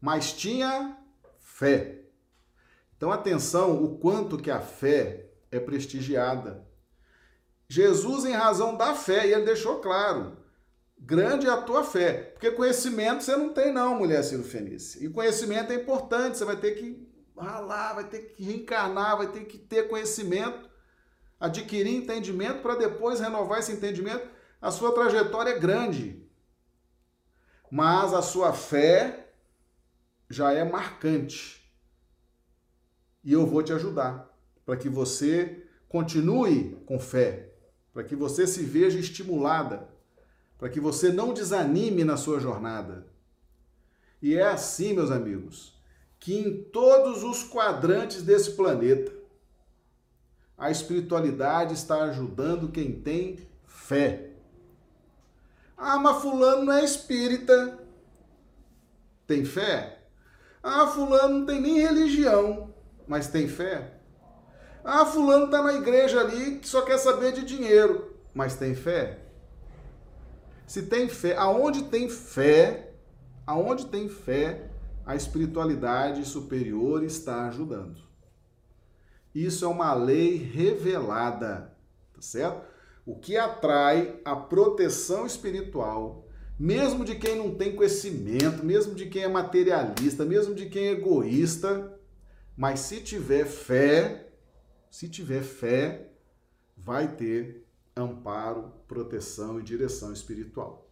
[0.00, 0.96] mas tinha
[1.38, 2.02] fé.
[2.96, 6.66] Então atenção, o quanto que a fé é prestigiada.
[7.68, 10.36] Jesus, em razão da fé, e ele deixou claro,
[10.98, 12.32] grande é a tua fé.
[12.32, 15.04] Porque conhecimento você não tem, não, mulher Ciro Fenícia.
[15.04, 17.09] E conhecimento é importante, você vai ter que
[17.40, 20.68] ralar, vai ter que reencarnar, vai ter que ter conhecimento,
[21.38, 24.28] adquirir entendimento para depois renovar esse entendimento.
[24.60, 26.22] A sua trajetória é grande.
[27.70, 29.32] Mas a sua fé
[30.28, 31.60] já é marcante.
[33.22, 34.30] E eu vou te ajudar
[34.64, 37.52] para que você continue com fé,
[37.92, 39.88] para que você se veja estimulada,
[40.56, 43.08] para que você não desanime na sua jornada.
[44.22, 45.79] E é assim, meus amigos,
[46.20, 49.10] que em todos os quadrantes desse planeta,
[50.56, 54.32] a espiritualidade está ajudando quem tem fé.
[55.74, 57.78] Ah, mas fulano não é espírita.
[59.26, 59.98] Tem fé?
[60.62, 62.74] Ah, fulano não tem nem religião,
[63.08, 63.94] mas tem fé?
[64.84, 69.20] Ah, fulano está na igreja ali que só quer saber de dinheiro, mas tem fé?
[70.66, 72.92] Se tem fé, aonde tem fé,
[73.46, 74.69] aonde tem fé,
[75.10, 78.00] a espiritualidade superior está ajudando.
[79.34, 81.76] Isso é uma lei revelada,
[82.14, 82.64] tá certo?
[83.04, 89.24] O que atrai a proteção espiritual, mesmo de quem não tem conhecimento, mesmo de quem
[89.24, 91.98] é materialista, mesmo de quem é egoísta,
[92.56, 94.32] mas se tiver fé,
[94.92, 96.12] se tiver fé,
[96.76, 100.88] vai ter amparo, proteção e direção espiritual.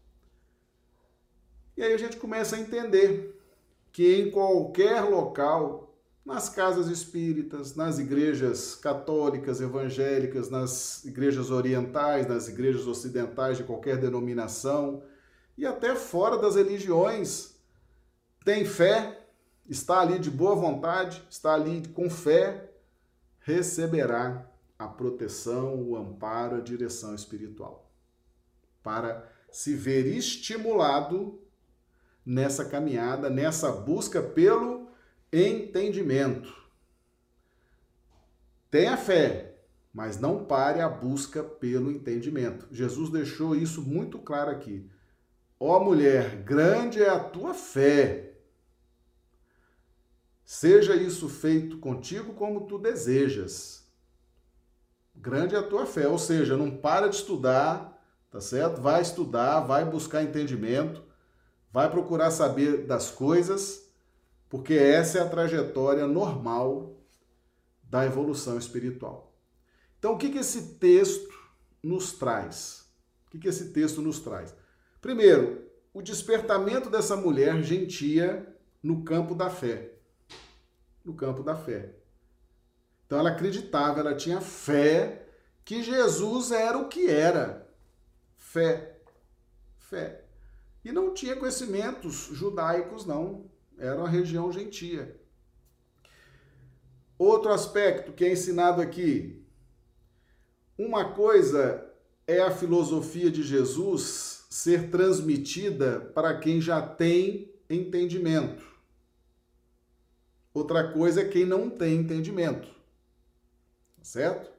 [1.76, 3.37] E aí a gente começa a entender
[3.98, 5.92] que em qualquer local,
[6.24, 13.96] nas casas espíritas, nas igrejas católicas, evangélicas, nas igrejas orientais, nas igrejas ocidentais de qualquer
[13.96, 15.02] denominação
[15.56, 17.56] e até fora das religiões,
[18.44, 19.26] tem fé,
[19.68, 22.70] está ali de boa vontade, está ali com fé,
[23.40, 27.90] receberá a proteção, o amparo, a direção espiritual,
[28.80, 31.47] para se ver estimulado
[32.28, 34.86] nessa caminhada, nessa busca pelo
[35.32, 36.54] entendimento.
[38.70, 39.56] Tenha fé,
[39.94, 42.68] mas não pare a busca pelo entendimento.
[42.70, 44.86] Jesus deixou isso muito claro aqui.
[45.58, 48.34] Ó mulher, grande é a tua fé.
[50.44, 53.86] Seja isso feito contigo como tu desejas.
[55.16, 57.98] Grande é a tua fé, ou seja, não para de estudar,
[58.30, 58.82] tá certo?
[58.82, 61.07] Vai estudar, vai buscar entendimento,
[61.78, 63.88] vai procurar saber das coisas,
[64.48, 66.96] porque essa é a trajetória normal
[67.82, 69.32] da evolução espiritual.
[69.98, 71.32] Então, o que, que esse texto
[71.82, 72.88] nos traz?
[73.26, 74.54] O que, que esse texto nos traz?
[75.00, 78.46] Primeiro, o despertamento dessa mulher gentia
[78.82, 79.98] no campo da fé
[81.08, 81.94] no campo da fé.
[83.06, 85.26] Então ela acreditava, ela tinha fé
[85.64, 87.66] que Jesus era o que era.
[88.36, 89.00] Fé.
[89.78, 90.27] Fé.
[90.84, 93.50] E não tinha conhecimentos judaicos, não.
[93.76, 95.18] Era uma região gentia.
[97.18, 99.44] Outro aspecto que é ensinado aqui.
[100.76, 101.84] Uma coisa
[102.26, 108.64] é a filosofia de Jesus ser transmitida para quem já tem entendimento.
[110.54, 112.68] Outra coisa é quem não tem entendimento.
[114.02, 114.50] Certo?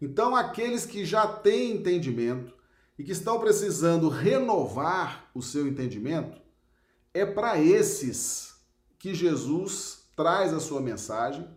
[0.00, 2.54] Então, aqueles que já têm entendimento
[3.00, 6.38] e que estão precisando renovar o seu entendimento,
[7.14, 8.56] é para esses
[8.98, 11.48] que Jesus traz a sua mensagem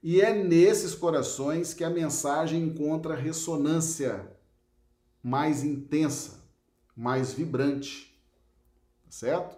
[0.00, 4.30] e é nesses corações que a mensagem encontra ressonância
[5.20, 6.40] mais intensa,
[6.96, 8.16] mais vibrante.
[9.10, 9.56] Certo?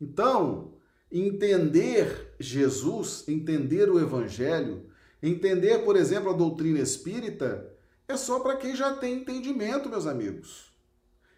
[0.00, 0.72] Então,
[1.12, 4.86] entender Jesus, entender o Evangelho,
[5.22, 7.75] entender, por exemplo, a doutrina espírita,
[8.08, 10.72] é só para quem já tem entendimento, meus amigos.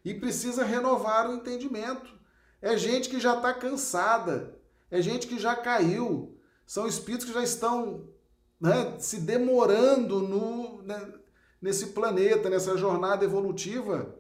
[0.05, 2.13] E precisa renovar o entendimento.
[2.61, 4.59] É gente que já está cansada,
[4.91, 8.09] é gente que já caiu, são espíritos que já estão
[8.61, 11.15] né, se demorando no, né,
[11.63, 14.15] nesse planeta, nessa jornada evolutiva.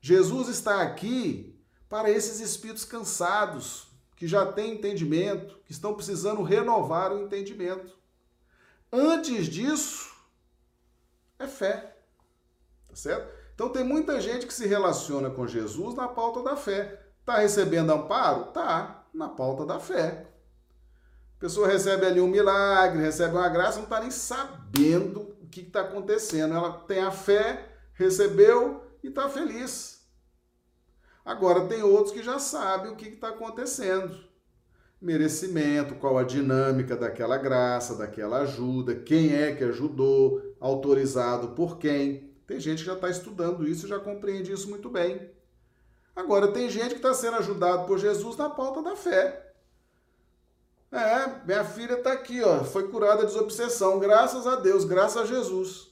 [0.00, 1.54] Jesus está aqui
[1.88, 7.94] para esses espíritos cansados, que já têm entendimento, que estão precisando renovar o entendimento.
[8.90, 10.15] Antes disso,
[11.38, 11.96] é fé.
[12.88, 13.32] Tá certo?
[13.54, 17.00] Então tem muita gente que se relaciona com Jesus na pauta da fé.
[17.20, 18.52] Está recebendo amparo?
[18.52, 20.26] Tá, na pauta da fé.
[21.36, 25.60] A pessoa recebe ali um milagre, recebe uma graça, não está nem sabendo o que
[25.60, 26.54] está acontecendo.
[26.54, 29.96] Ela tem a fé, recebeu e está feliz.
[31.24, 34.16] Agora, tem outros que já sabem o que está acontecendo.
[35.00, 42.34] Merecimento, qual a dinâmica daquela graça, daquela ajuda, quem é que ajudou, autorizado por quem.
[42.46, 45.30] Tem gente que já está estudando isso e já compreende isso muito bem.
[46.14, 49.52] Agora, tem gente que está sendo ajudado por Jesus na pauta da fé.
[50.90, 55.26] É, minha filha está aqui, ó, foi curada de desobsessão, graças a Deus, graças a
[55.26, 55.88] Jesus.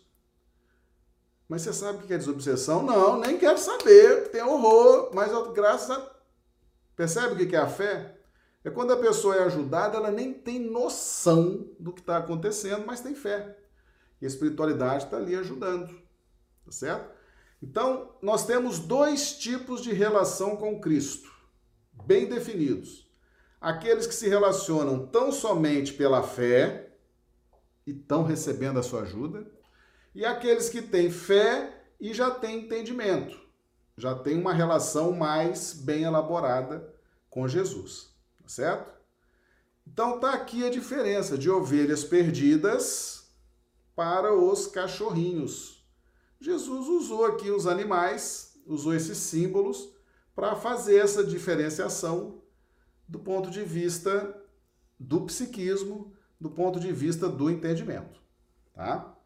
[1.48, 2.82] Mas você sabe o que é desobsessão?
[2.82, 6.14] Não, nem quero saber, tem horror, mas graças a.
[6.96, 8.16] Percebe o que é a fé?
[8.64, 13.00] É quando a pessoa é ajudada, ela nem tem noção do que está acontecendo, mas
[13.00, 13.58] tem fé.
[14.24, 15.88] E a espiritualidade está ali ajudando,
[16.64, 17.14] tá certo?
[17.62, 21.30] Então, nós temos dois tipos de relação com Cristo,
[22.06, 23.04] bem definidos
[23.64, 26.92] aqueles que se relacionam tão somente pela fé
[27.86, 29.50] e estão recebendo a sua ajuda,
[30.14, 33.38] e aqueles que têm fé e já têm entendimento,
[33.96, 36.94] já têm uma relação mais bem elaborada
[37.30, 38.92] com Jesus, tá certo?
[39.86, 43.23] Então tá aqui a diferença de ovelhas perdidas
[43.94, 45.84] para os cachorrinhos.
[46.40, 49.94] Jesus usou aqui os animais, usou esses símbolos
[50.34, 52.42] para fazer essa diferenciação
[53.08, 54.42] do ponto de vista
[54.98, 58.20] do psiquismo, do ponto de vista do entendimento,
[58.74, 59.16] tá?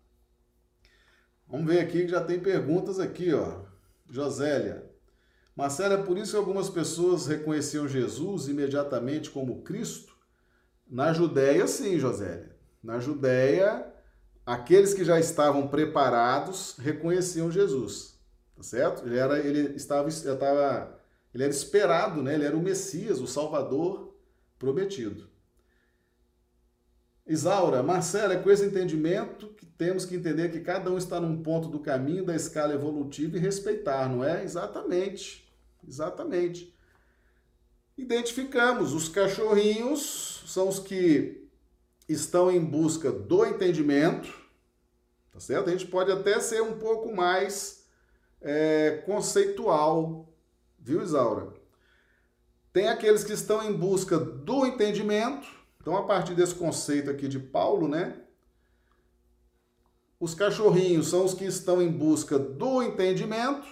[1.47, 3.63] Vamos ver aqui que já tem perguntas aqui, ó.
[4.11, 4.89] Josélia.
[5.57, 10.17] Marcela, é por isso que algumas pessoas reconheciam Jesus imediatamente como Cristo?
[10.87, 12.57] Na Judéia, sim, Josélia.
[12.83, 13.93] Na Judéia,
[14.49, 18.19] aqueles que já estavam preparados reconheciam Jesus,
[18.57, 19.07] tá certo?
[19.07, 20.99] Ele, era, ele estava, estava
[21.35, 22.35] ele era esperado, né?
[22.35, 24.17] ele era o Messias, o Salvador
[24.59, 25.29] prometido.
[27.27, 31.43] Isaura, Marcela, é com esse entendimento que temos que entender que cada um está num
[31.43, 34.43] ponto do caminho da escala evolutiva e respeitar, não é?
[34.43, 35.47] Exatamente,
[35.87, 36.75] exatamente.
[37.99, 41.47] Identificamos, os cachorrinhos são os que
[42.09, 44.38] estão em busca do entendimento,
[45.39, 45.69] tá certo?
[45.69, 47.85] A gente pode até ser um pouco mais
[48.41, 50.29] é, conceitual
[50.89, 51.53] Viu, Isaura?
[52.73, 55.47] Tem aqueles que estão em busca do entendimento.
[55.81, 58.23] Então, a partir desse conceito aqui de Paulo, né?
[60.19, 63.67] Os cachorrinhos são os que estão em busca do entendimento.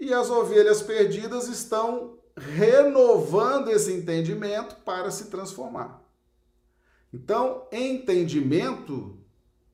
[0.00, 6.02] E as ovelhas perdidas estão renovando esse entendimento para se transformar.
[7.12, 9.21] Então, entendimento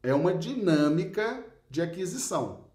[0.03, 2.68] é uma dinâmica de aquisição.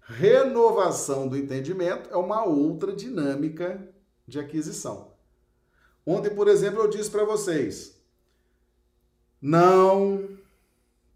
[0.00, 3.88] Renovação do entendimento é uma outra dinâmica
[4.26, 5.12] de aquisição.
[6.04, 8.00] Ontem, por exemplo, eu disse para vocês:
[9.40, 10.28] não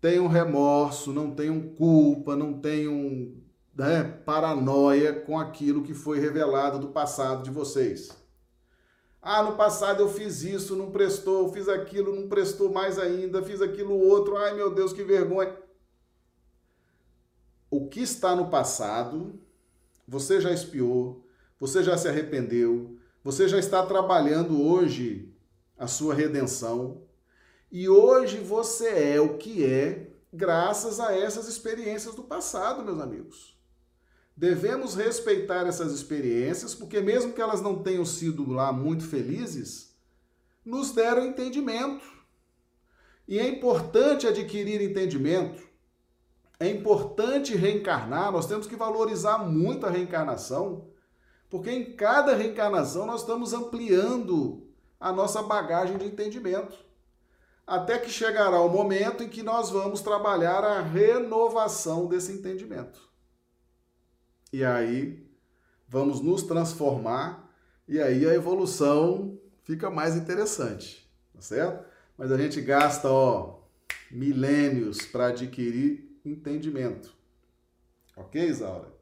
[0.01, 3.33] tenham remorso, não tenham culpa, não tenham
[3.75, 8.24] né, paranoia com aquilo que foi revelado do passado de vocês.
[9.27, 13.63] Ah, no passado eu fiz isso, não prestou, fiz aquilo, não prestou mais ainda, fiz
[13.63, 15.57] aquilo outro, ai meu Deus, que vergonha
[17.77, 19.41] o que está no passado,
[20.07, 21.27] você já espiou,
[21.59, 25.35] você já se arrependeu, você já está trabalhando hoje
[25.77, 27.03] a sua redenção.
[27.73, 33.54] E hoje você é o que é graças a essas experiências do passado, meus amigos.
[34.37, 39.95] Devemos respeitar essas experiências, porque mesmo que elas não tenham sido lá muito felizes,
[40.65, 42.05] nos deram entendimento.
[43.29, 45.75] E é importante adquirir entendimento
[46.59, 50.89] é importante reencarnar, nós temos que valorizar muito a reencarnação,
[51.51, 54.67] porque em cada reencarnação nós estamos ampliando
[54.99, 56.77] a nossa bagagem de entendimento.
[57.67, 63.01] Até que chegará o momento em que nós vamos trabalhar a renovação desse entendimento.
[64.55, 65.21] E aí
[65.89, 67.53] vamos nos transformar
[67.89, 71.85] e aí a evolução fica mais interessante, tá certo?
[72.17, 73.59] Mas a gente gasta, ó,
[74.13, 77.13] milênios para adquirir entendimento.
[78.17, 78.95] Ok, Isaura?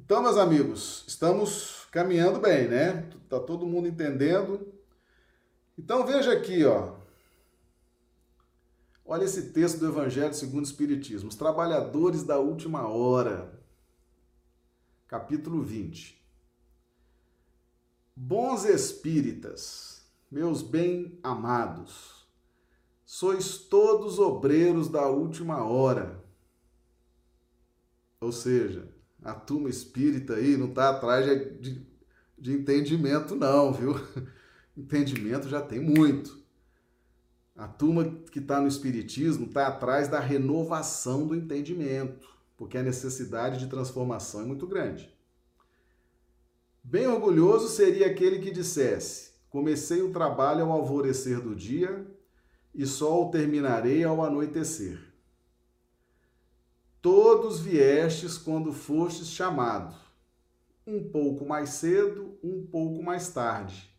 [0.00, 3.06] Então, meus amigos, estamos caminhando bem, né?
[3.28, 4.66] Tá todo mundo entendendo.
[5.78, 6.94] Então, veja aqui, ó.
[9.04, 11.28] Olha esse texto do Evangelho segundo o Espiritismo.
[11.28, 13.60] Os trabalhadores da última hora.
[15.12, 16.18] Capítulo 20.
[18.16, 22.26] Bons espíritas, meus bem amados
[23.04, 26.24] sois todos obreiros da última hora.
[28.22, 28.88] Ou seja,
[29.22, 31.26] a turma espírita aí não está atrás
[31.60, 31.86] de
[32.38, 33.94] de entendimento, não, viu?
[34.74, 36.42] Entendimento já tem muito.
[37.54, 42.31] A turma que está no Espiritismo está atrás da renovação do entendimento,
[42.62, 45.12] porque a necessidade de transformação é muito grande.
[46.80, 52.06] Bem orgulhoso seria aquele que dissesse: Comecei o trabalho ao alvorecer do dia
[52.72, 54.96] e só o terminarei ao anoitecer.
[57.00, 59.96] Todos viestes quando fostes chamado,
[60.86, 63.92] um pouco mais cedo, um pouco mais tarde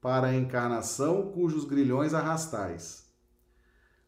[0.00, 3.06] para a encarnação cujos grilhões arrastais.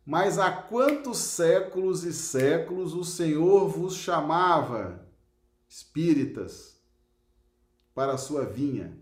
[0.06, 5.06] Mas há quantos séculos e séculos o Senhor vos chamava,
[5.66, 6.78] espíritas,
[7.94, 8.98] para a sua vinha,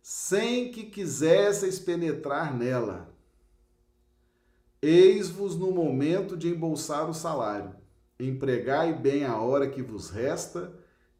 [0.00, 3.12] sem que quisesseis penetrar nela.
[4.80, 7.74] Eis-vos no momento de embolsar o salário.
[8.20, 10.72] Empregai bem a hora que vos resta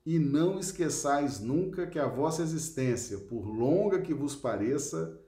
[0.04, 5.20] e não esqueçais nunca que a vossa existência, por longa que vos pareça,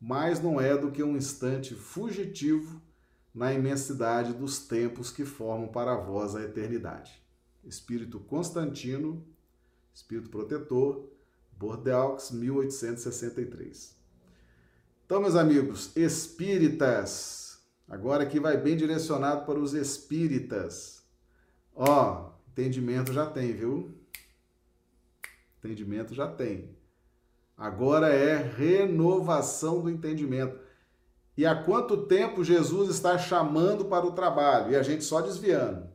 [0.00, 2.80] mais não é do que um instante fugitivo
[3.34, 7.22] na imensidade dos tempos que formam para vós a eternidade.
[7.64, 9.26] Espírito Constantino,
[9.92, 11.08] Espírito Protetor,
[11.52, 13.96] Bordeaux, 1863.
[15.04, 21.02] Então, meus amigos, espíritas, agora aqui vai bem direcionado para os espíritas.
[21.74, 23.94] Ó, entendimento já tem, viu?
[25.58, 26.75] Entendimento já tem.
[27.56, 30.58] Agora é renovação do entendimento.
[31.36, 35.86] E há quanto tempo Jesus está chamando para o trabalho e a gente só desviando?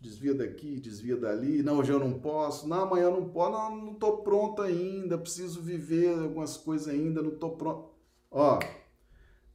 [0.00, 1.62] Desvia daqui, desvia dali.
[1.62, 2.68] Não, hoje eu não posso.
[2.68, 3.52] Não, amanhã eu não posso.
[3.52, 5.18] Não, não estou pronto ainda.
[5.18, 7.22] Preciso viver algumas coisas ainda.
[7.22, 7.90] Não estou pronto.
[8.30, 8.58] Ó,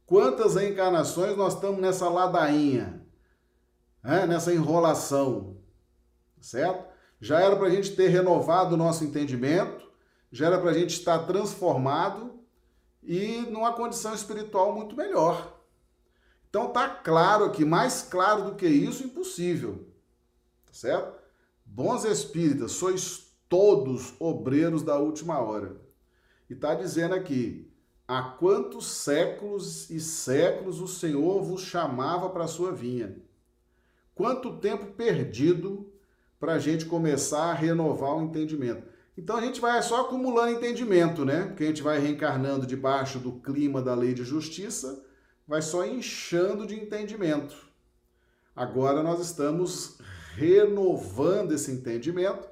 [0.04, 3.04] quantas reencarnações nós estamos nessa ladainha,
[4.02, 4.26] né?
[4.26, 5.56] nessa enrolação,
[6.40, 6.92] certo?
[7.22, 9.81] já era para a gente ter renovado o nosso entendimento,
[10.32, 12.40] já era para a gente estar transformado
[13.02, 15.60] e numa condição espiritual muito melhor.
[16.48, 19.86] Então tá claro aqui, mais claro do que isso, impossível.
[20.66, 21.20] Tá certo?
[21.64, 25.76] Bons espíritas, sois todos obreiros da última hora.
[26.48, 27.70] E tá dizendo aqui:
[28.08, 33.16] há quantos séculos e séculos o Senhor vos chamava para a sua vinha?
[34.14, 35.92] Quanto tempo perdido
[36.42, 38.91] para a gente começar a renovar o entendimento.
[39.16, 41.44] Então a gente vai só acumulando entendimento, né?
[41.44, 45.04] Porque a gente vai reencarnando debaixo do clima da lei de justiça,
[45.46, 47.54] vai só inchando de entendimento.
[48.56, 49.98] Agora nós estamos
[50.34, 52.48] renovando esse entendimento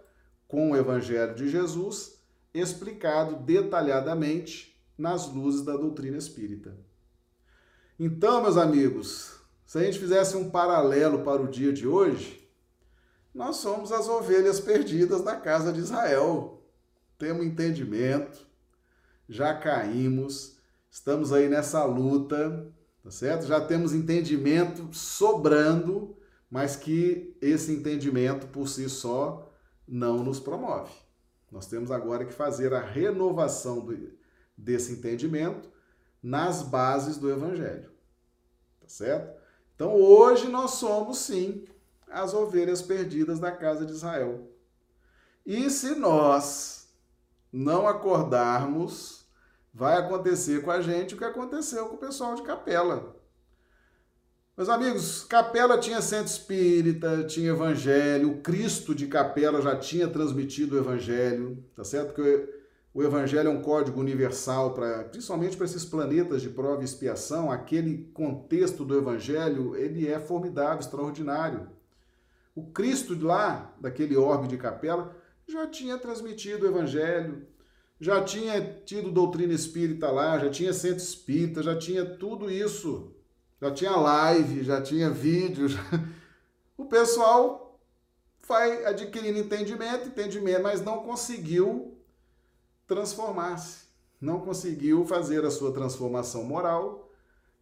[0.46, 2.18] com o Evangelho de Jesus,
[2.52, 6.76] explicado detalhadamente nas luzes da doutrina espírita.
[7.98, 12.39] Então, meus amigos, se a gente fizesse um paralelo para o dia de hoje,
[13.34, 16.62] nós somos as ovelhas perdidas da casa de Israel.
[17.18, 18.46] Temos entendimento,
[19.28, 20.56] já caímos,
[20.90, 22.72] estamos aí nessa luta,
[23.02, 23.46] tá certo?
[23.46, 26.16] Já temos entendimento sobrando,
[26.50, 29.52] mas que esse entendimento por si só
[29.86, 30.92] não nos promove.
[31.50, 34.12] Nós temos agora que fazer a renovação do,
[34.56, 35.68] desse entendimento
[36.22, 37.90] nas bases do Evangelho.
[38.80, 39.40] Tá certo?
[39.74, 41.64] Então hoje nós somos sim
[42.10, 44.48] as ovelhas perdidas da casa de Israel.
[45.46, 46.88] E se nós
[47.52, 49.24] não acordarmos,
[49.72, 53.16] vai acontecer com a gente o que aconteceu com o pessoal de Capela.
[54.56, 60.76] Meus amigos, Capela tinha centro espírita, tinha evangelho, o Cristo de Capela já tinha transmitido
[60.76, 62.12] o evangelho, tá certo?
[62.12, 62.60] Porque
[62.92, 67.50] o evangelho é um código universal para, principalmente para esses planetas de prova e expiação,
[67.50, 71.79] aquele contexto do evangelho, ele é formidável, extraordinário.
[72.60, 75.16] O Cristo lá, daquele orbe de capela,
[75.48, 77.46] já tinha transmitido o evangelho,
[77.98, 83.14] já tinha tido doutrina espírita lá, já tinha centro espírita, já tinha tudo isso.
[83.62, 85.68] Já tinha live, já tinha vídeo.
[85.68, 85.80] Já...
[86.76, 87.80] O pessoal
[88.46, 91.98] vai adquirindo entendimento, entendimento, mas não conseguiu
[92.86, 93.84] transformar-se.
[94.20, 97.10] Não conseguiu fazer a sua transformação moral,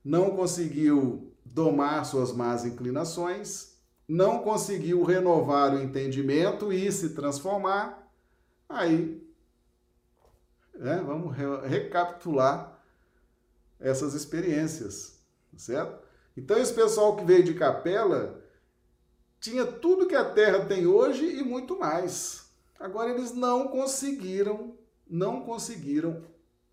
[0.05, 3.68] não conseguiu domar suas más inclinações,
[4.09, 8.11] não conseguiu renovar o entendimento e se transformar,
[8.67, 9.23] aí
[10.75, 12.81] né, vamos re recapitular
[13.79, 15.21] essas experiências,
[15.57, 16.03] certo?
[16.37, 18.43] Então, esse pessoal que veio de capela
[19.41, 22.51] tinha tudo que a Terra tem hoje e muito mais.
[22.79, 24.77] Agora, eles não conseguiram,
[25.09, 26.25] não conseguiram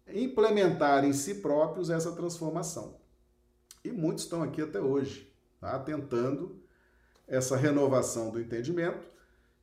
[0.07, 2.99] implementar em si próprios essa transformação.
[3.83, 5.77] E muitos estão aqui até hoje, tá?
[5.79, 6.63] tentando
[7.27, 9.07] essa renovação do entendimento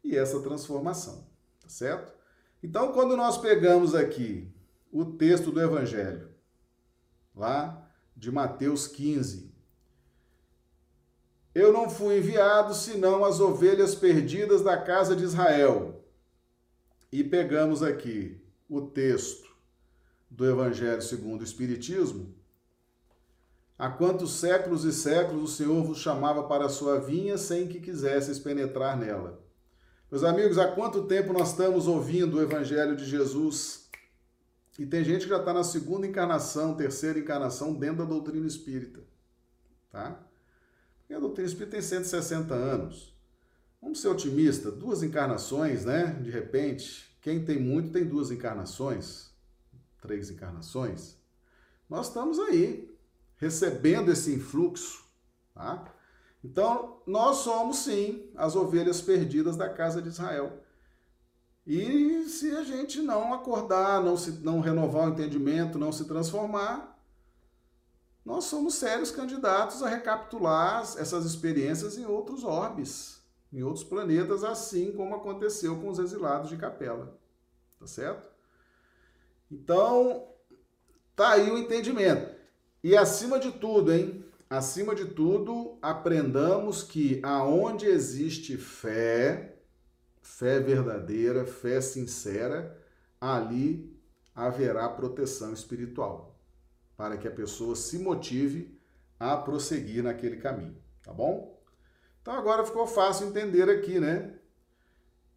[0.02, 1.26] e essa transformação,
[1.60, 2.12] tá certo?
[2.62, 4.48] Então, quando nós pegamos aqui
[4.90, 6.28] o texto do Evangelho,
[7.34, 9.52] lá de Mateus 15,
[11.54, 16.02] eu não fui enviado senão as ovelhas perdidas da casa de Israel.
[17.10, 19.54] E pegamos aqui o texto
[20.30, 22.34] do Evangelho segundo o Espiritismo.
[23.82, 27.80] Há quantos séculos e séculos o Senhor vos chamava para a sua vinha sem que
[27.80, 29.44] quisesseis penetrar nela?
[30.08, 33.90] Meus amigos, há quanto tempo nós estamos ouvindo o Evangelho de Jesus?
[34.78, 39.00] E tem gente que já está na segunda encarnação, terceira encarnação dentro da doutrina espírita.
[39.90, 40.16] Tá?
[41.00, 43.12] Porque a doutrina espírita tem 160 anos.
[43.82, 46.20] Vamos ser otimistas, duas encarnações, né?
[46.22, 49.32] De repente, quem tem muito tem duas encarnações,
[50.00, 51.16] três encarnações.
[51.90, 52.91] Nós estamos aí,
[53.42, 55.04] recebendo esse influxo,
[55.52, 55.84] tá?
[56.44, 60.62] Então, nós somos sim as ovelhas perdidas da casa de Israel.
[61.66, 66.96] E se a gente não acordar, não, se, não renovar o entendimento, não se transformar,
[68.24, 73.20] nós somos sérios candidatos a recapitular essas experiências em outros orbes,
[73.52, 77.18] em outros planetas, assim como aconteceu com os exilados de Capela.
[77.80, 78.30] Tá certo?
[79.50, 80.28] Então,
[81.16, 82.41] tá aí o entendimento.
[82.82, 84.24] E acima de tudo, hein?
[84.50, 89.56] Acima de tudo, aprendamos que aonde existe fé,
[90.20, 92.76] fé verdadeira, fé sincera,
[93.20, 93.96] ali
[94.34, 96.36] haverá proteção espiritual,
[96.96, 98.76] para que a pessoa se motive
[99.18, 101.62] a prosseguir naquele caminho, tá bom?
[102.20, 104.34] Então agora ficou fácil entender aqui, né?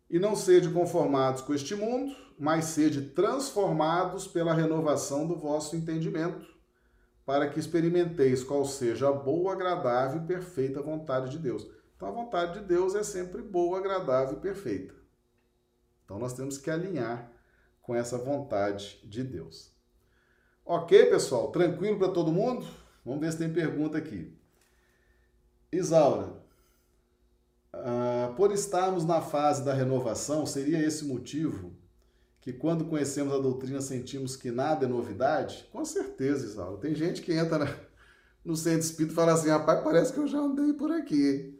[0.09, 6.54] E não sede conformados com este mundo, mas sede transformados pela renovação do vosso entendimento
[7.25, 11.67] para que experimenteis qual seja a boa, agradável e perfeita vontade de Deus.
[11.95, 14.93] Então, a vontade de Deus é sempre boa, agradável e perfeita.
[16.03, 17.31] Então, nós temos que alinhar
[17.81, 19.73] com essa vontade de Deus.
[20.63, 21.51] Ok, pessoal?
[21.51, 22.65] Tranquilo para todo mundo?
[23.03, 24.35] Vamos ver se tem pergunta aqui.
[25.71, 26.33] Isaura,
[27.73, 31.74] uh, por estarmos na fase da renovação, seria esse motivo
[32.45, 35.67] que quando conhecemos a doutrina sentimos que nada é novidade?
[35.71, 36.79] Com certeza, Isaura.
[36.79, 37.75] Tem gente que entra
[38.45, 41.59] no centro espírita e fala assim: rapaz, parece que eu já andei por aqui.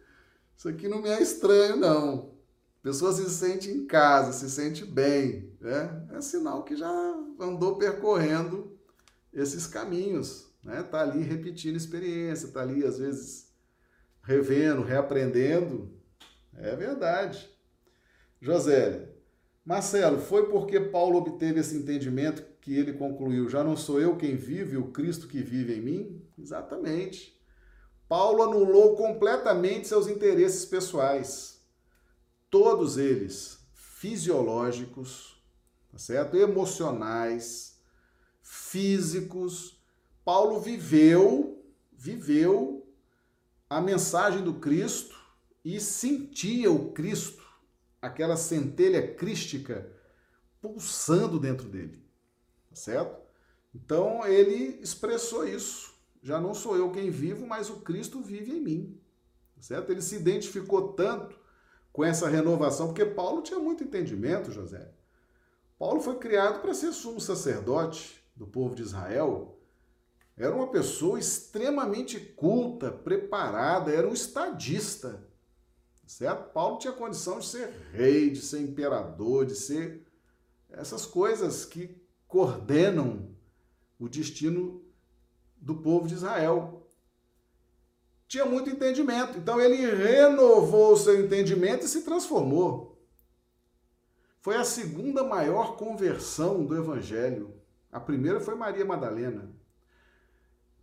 [0.55, 2.35] Isso aqui não me é estranho, não.
[2.81, 5.51] A pessoa se sente em casa, se sente bem.
[5.59, 6.07] Né?
[6.13, 6.87] É sinal que já
[7.39, 8.77] andou percorrendo
[9.33, 10.53] esses caminhos.
[10.63, 10.83] Né?
[10.83, 13.51] Tá ali repetindo experiência, tá ali, às vezes,
[14.21, 15.91] revendo, reaprendendo.
[16.53, 17.49] É verdade.
[18.39, 19.14] Josélia,
[19.65, 24.35] Marcelo, foi porque Paulo obteve esse entendimento que ele concluiu: já não sou eu quem
[24.35, 26.21] vive, o Cristo que vive em mim?
[26.37, 27.35] Exatamente.
[28.07, 31.59] Paulo anulou completamente seus interesses pessoais,
[32.51, 35.43] todos eles fisiológicos,
[35.91, 36.37] tá certo?
[36.37, 37.79] Emocionais,
[38.43, 39.81] físicos.
[40.23, 42.87] Paulo viveu, viveu
[43.67, 45.15] a mensagem do Cristo
[45.63, 47.44] e sentia o Cristo
[48.05, 49.89] aquela centelha crística
[50.61, 52.03] pulsando dentro dele,
[52.69, 53.21] tá certo?
[53.73, 55.93] Então ele expressou isso.
[56.21, 59.01] Já não sou eu quem vivo, mas o Cristo vive em mim,
[59.55, 59.91] tá certo?
[59.91, 61.37] Ele se identificou tanto
[61.91, 64.91] com essa renovação, porque Paulo tinha muito entendimento, José.
[65.77, 69.57] Paulo foi criado para ser sumo sacerdote do povo de Israel.
[70.37, 75.23] Era uma pessoa extremamente culta, preparada, era um estadista
[76.05, 76.51] certo?
[76.51, 80.05] Paulo tinha condição de ser rei, de ser imperador, de ser
[80.69, 81.95] essas coisas que
[82.27, 83.35] coordenam
[83.99, 84.83] o destino
[85.55, 86.87] do povo de Israel.
[88.27, 92.95] Tinha muito entendimento, então ele renovou o seu entendimento e se transformou.
[94.41, 97.55] Foi a segunda maior conversão do evangelho.
[97.91, 99.51] A primeira foi Maria Madalena.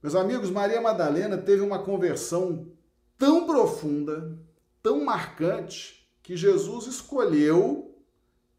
[0.02, 2.72] Meus amigos, Maria Madalena teve uma conversão
[3.16, 4.36] tão profunda,
[4.82, 7.94] tão marcante que Jesus escolheu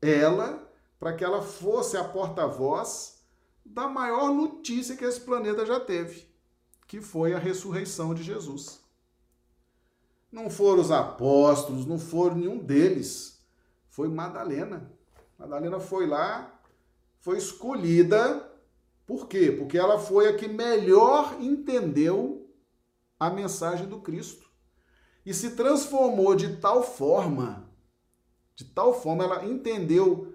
[0.01, 3.21] ela para que ela fosse a porta-voz
[3.65, 6.27] da maior notícia que esse planeta já teve,
[6.87, 8.81] que foi a ressurreição de Jesus.
[10.31, 13.39] Não foram os apóstolos, não foram nenhum deles.
[13.89, 14.91] Foi Madalena.
[15.37, 16.59] Madalena foi lá,
[17.19, 18.49] foi escolhida.
[19.05, 19.51] Por quê?
[19.51, 22.49] Porque ela foi a que melhor entendeu
[23.19, 24.42] a mensagem do Cristo
[25.25, 27.69] e se transformou de tal forma,
[28.55, 30.33] de tal forma ela entendeu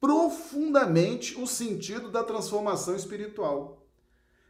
[0.00, 3.86] profundamente o sentido da transformação espiritual.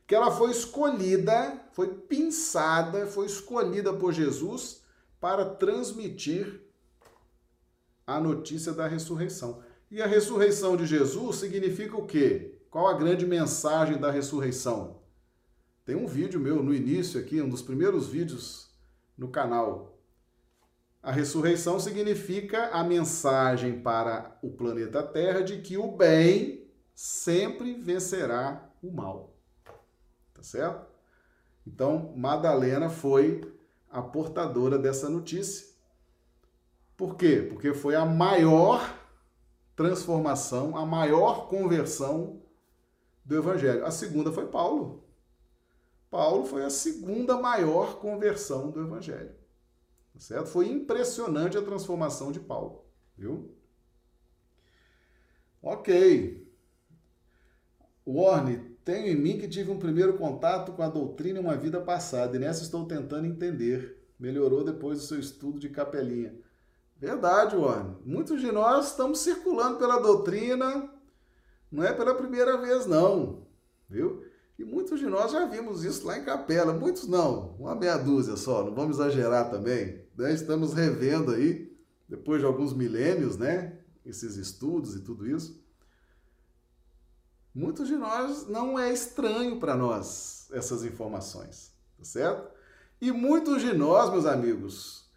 [0.07, 4.83] Que ela foi escolhida, foi pensada, foi escolhida por Jesus
[5.21, 6.63] para transmitir
[8.07, 9.63] a notícia da ressurreição.
[9.91, 12.59] E a ressurreição de Jesus significa o quê?
[12.71, 14.99] Qual a grande mensagem da ressurreição?
[15.85, 18.68] Tem um vídeo meu no início aqui, um dos primeiros vídeos
[19.19, 19.99] no canal.
[21.03, 28.71] A ressurreição significa a mensagem para o planeta Terra de que o bem sempre vencerá
[28.83, 29.35] o mal.
[30.33, 30.87] Tá certo?
[31.67, 33.41] Então, Madalena foi
[33.91, 35.67] a portadora dessa notícia.
[36.97, 37.47] Por quê?
[37.49, 38.97] Porque foi a maior
[39.77, 42.43] transformação, a maior conversão
[43.25, 43.87] do Evangelho.
[43.87, 45.08] A segunda foi Paulo.
[46.11, 49.35] Paulo foi a segunda maior conversão do Evangelho.
[50.15, 50.47] Tá certo?
[50.49, 52.85] Foi impressionante a transformação de Paulo,
[53.17, 53.55] viu?
[55.63, 56.47] Ok.
[58.07, 61.81] Warne, tenho em mim que tive um primeiro contato com a doutrina em uma vida
[61.81, 63.97] passada e nessa estou tentando entender.
[64.19, 66.35] Melhorou depois do seu estudo de capelinha.
[66.97, 67.97] Verdade, Warne.
[68.05, 70.91] Muitos de nós estamos circulando pela doutrina,
[71.71, 73.47] não é pela primeira vez, não.
[73.89, 74.25] Viu?
[74.59, 76.73] E muitos de nós já vimos isso lá em capela.
[76.73, 80.03] Muitos não, uma meia dúzia só, não vamos exagerar também.
[80.17, 80.33] Né?
[80.33, 81.73] Estamos revendo aí,
[82.09, 83.79] depois de alguns milênios, né?
[84.05, 85.63] Esses estudos e tudo isso
[87.59, 92.49] muitos de nós não é estranho para nós essas informações, tá certo?
[93.01, 95.11] E muitos de nós, meus amigos,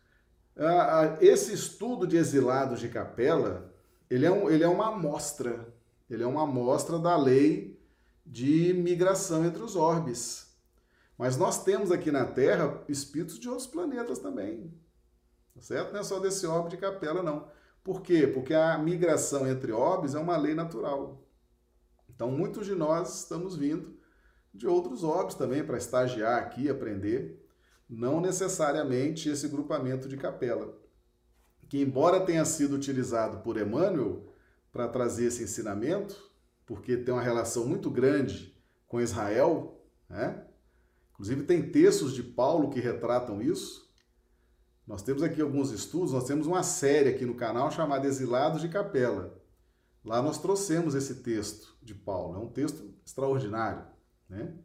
[1.20, 3.72] esse estudo de exilados de capela,
[4.10, 5.72] ele é, um, ele é uma amostra,
[6.10, 7.71] ele é uma amostra da lei
[8.32, 10.56] de migração entre os orbes.
[11.18, 14.74] Mas nós temos aqui na Terra espíritos de outros planetas também,
[15.54, 15.92] tá certo?
[15.92, 17.50] Não é só desse orbe de capela, não.
[17.84, 18.26] Por quê?
[18.26, 21.22] Porque a migração entre orbes é uma lei natural.
[22.10, 24.00] Então, muitos de nós estamos vindo
[24.54, 27.46] de outros orbes também para estagiar aqui, aprender,
[27.90, 30.74] não necessariamente esse grupamento de capela,
[31.68, 34.26] que embora tenha sido utilizado por Emmanuel
[34.72, 36.31] para trazer esse ensinamento,
[36.72, 38.58] porque tem uma relação muito grande
[38.88, 40.48] com Israel, né?
[41.12, 43.94] Inclusive tem textos de Paulo que retratam isso.
[44.88, 48.70] Nós temos aqui alguns estudos, nós temos uma série aqui no canal chamada Exilados de
[48.70, 49.38] Capela.
[50.02, 53.86] Lá nós trouxemos esse texto de Paulo, é um texto extraordinário,
[54.30, 54.58] né?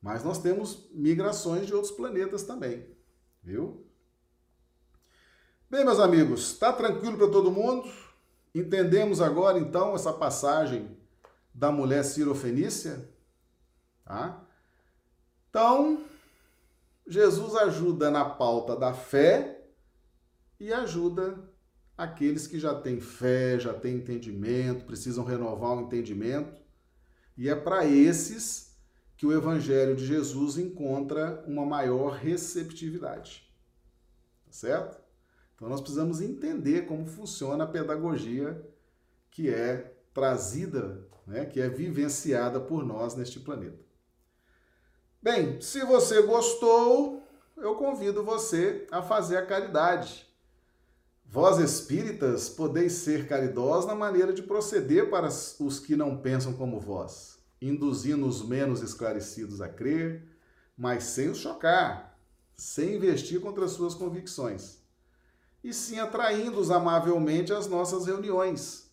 [0.00, 2.96] Mas nós temos migrações de outros planetas também,
[3.42, 3.86] viu?
[5.68, 7.86] Bem, meus amigos, está tranquilo para todo mundo?
[8.54, 10.95] Entendemos agora então essa passagem
[11.56, 13.08] da mulher cirofenícia,
[14.04, 14.46] tá?
[15.48, 16.04] Então,
[17.06, 19.66] Jesus ajuda na pauta da fé
[20.60, 21.50] e ajuda
[21.96, 26.60] aqueles que já têm fé, já têm entendimento, precisam renovar o entendimento.
[27.38, 28.76] E é para esses
[29.16, 33.50] que o Evangelho de Jesus encontra uma maior receptividade.
[34.44, 35.00] Tá certo?
[35.54, 38.62] Então nós precisamos entender como funciona a pedagogia
[39.30, 43.84] que é trazida, né, que é vivenciada por nós neste planeta.
[45.20, 47.22] Bem, se você gostou,
[47.56, 50.26] eu convido você a fazer a caridade
[51.28, 56.78] Vós espíritas podeis ser caridosos na maneira de proceder para os que não pensam como
[56.78, 60.24] vós, induzindo os menos esclarecidos a crer,
[60.76, 62.16] mas sem os chocar,
[62.56, 64.78] sem investir contra suas convicções,
[65.64, 68.85] e sim atraindo-os amavelmente às nossas reuniões,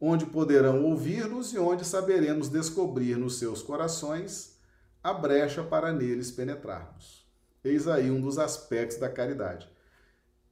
[0.00, 4.58] onde poderão ouvir-nos e onde saberemos descobrir nos seus corações
[5.02, 7.26] a brecha para neles penetrarmos.
[7.64, 9.68] Eis aí um dos aspectos da caridade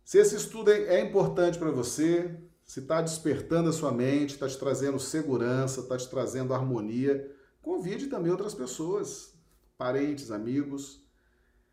[0.04, 4.46] se esse estudo é, é importante para você, se está despertando a sua mente, está
[4.46, 9.32] te trazendo segurança, está te trazendo harmonia, convide também outras pessoas,
[9.78, 11.02] parentes, amigos.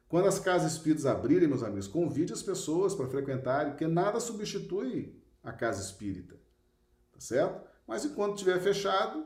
[0.08, 5.14] Quando as casas espíritas abrirem, meus amigos, convide as pessoas para frequentarem, porque nada substitui
[5.44, 6.36] a casa espírita,
[7.22, 7.62] certo?
[7.88, 9.26] Mas enquanto estiver fechado,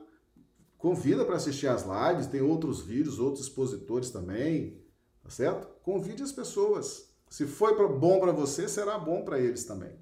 [0.78, 4.84] convida para assistir às lives, tem outros vídeos, outros expositores também,
[5.24, 5.68] tá certo?
[5.82, 7.10] Convide as pessoas.
[7.30, 9.98] Se foi bom para você, será bom para eles também.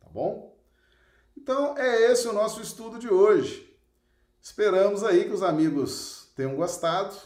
[0.00, 0.56] Tá bom?
[1.36, 3.68] Então, é esse o nosso estudo de hoje.
[4.40, 7.16] Esperamos aí que os amigos tenham gostado,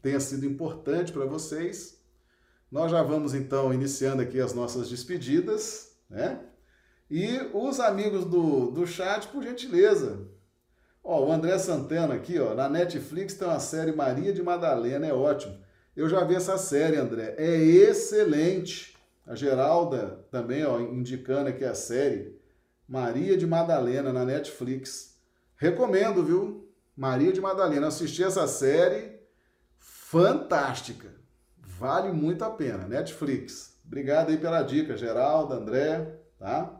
[0.00, 1.98] tenha sido importante para vocês.
[2.70, 6.44] Nós já vamos então iniciando aqui as nossas despedidas, né?
[7.10, 10.28] E os amigos do, do chat, por gentileza.
[11.02, 15.12] Ó, o André Santana aqui, ó, na Netflix tem uma série Maria de Madalena, é
[15.12, 15.58] ótimo.
[15.96, 17.34] Eu já vi essa série, André.
[17.38, 18.96] É excelente.
[19.26, 22.38] A Geralda também, ó, indicando aqui a série
[22.86, 25.18] Maria de Madalena na Netflix.
[25.56, 26.72] Recomendo, viu?
[26.96, 27.88] Maria de Madalena.
[27.88, 29.18] Assisti essa série
[29.78, 31.14] fantástica.
[31.58, 32.86] Vale muito a pena.
[32.86, 33.78] Netflix.
[33.84, 36.77] Obrigado aí pela dica, Geralda, André, tá?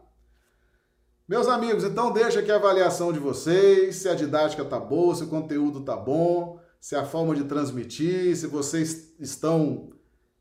[1.28, 5.24] Meus amigos, então deixa aqui a avaliação de vocês, se a didática tá boa, se
[5.24, 9.90] o conteúdo tá bom, se a forma de transmitir, se vocês estão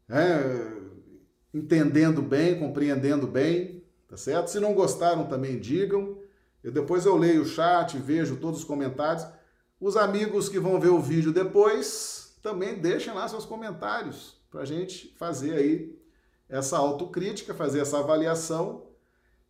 [0.08, 0.72] é,
[1.54, 4.48] entendendo bem, compreendendo bem, tá certo?
[4.48, 6.18] Se não gostaram, também digam.
[6.64, 9.28] Eu, depois eu leio o chat, vejo todos os comentários.
[9.82, 14.66] Os amigos que vão ver o vídeo depois, também deixem lá seus comentários para a
[14.66, 16.00] gente fazer aí
[16.48, 18.87] essa autocrítica, fazer essa avaliação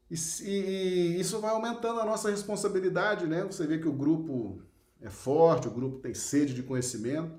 [0.09, 3.43] e, e, isso vai aumentando a nossa responsabilidade, né?
[3.43, 4.61] Você vê que o grupo
[5.01, 7.37] é forte, o grupo tem sede de conhecimento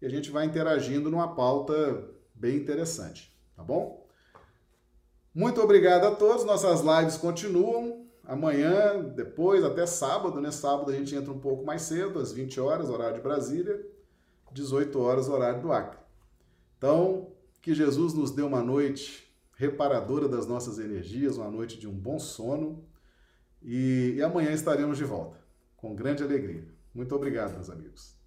[0.00, 4.06] e a gente vai interagindo numa pauta bem interessante, tá bom?
[5.34, 6.44] Muito obrigado a todos.
[6.44, 10.50] Nossas lives continuam amanhã, depois, até sábado, né?
[10.50, 13.84] Sábado a gente entra um pouco mais cedo, às 20 horas, horário de Brasília,
[14.52, 15.98] 18 horas, horário do Acre.
[16.76, 17.32] Então,
[17.62, 19.31] que Jesus nos dê uma noite
[19.62, 22.84] reparadora das nossas energias, uma noite de um bom sono.
[23.62, 25.38] E, e amanhã estaremos de volta,
[25.76, 26.66] com grande alegria.
[26.92, 28.21] Muito obrigado, meus amigos.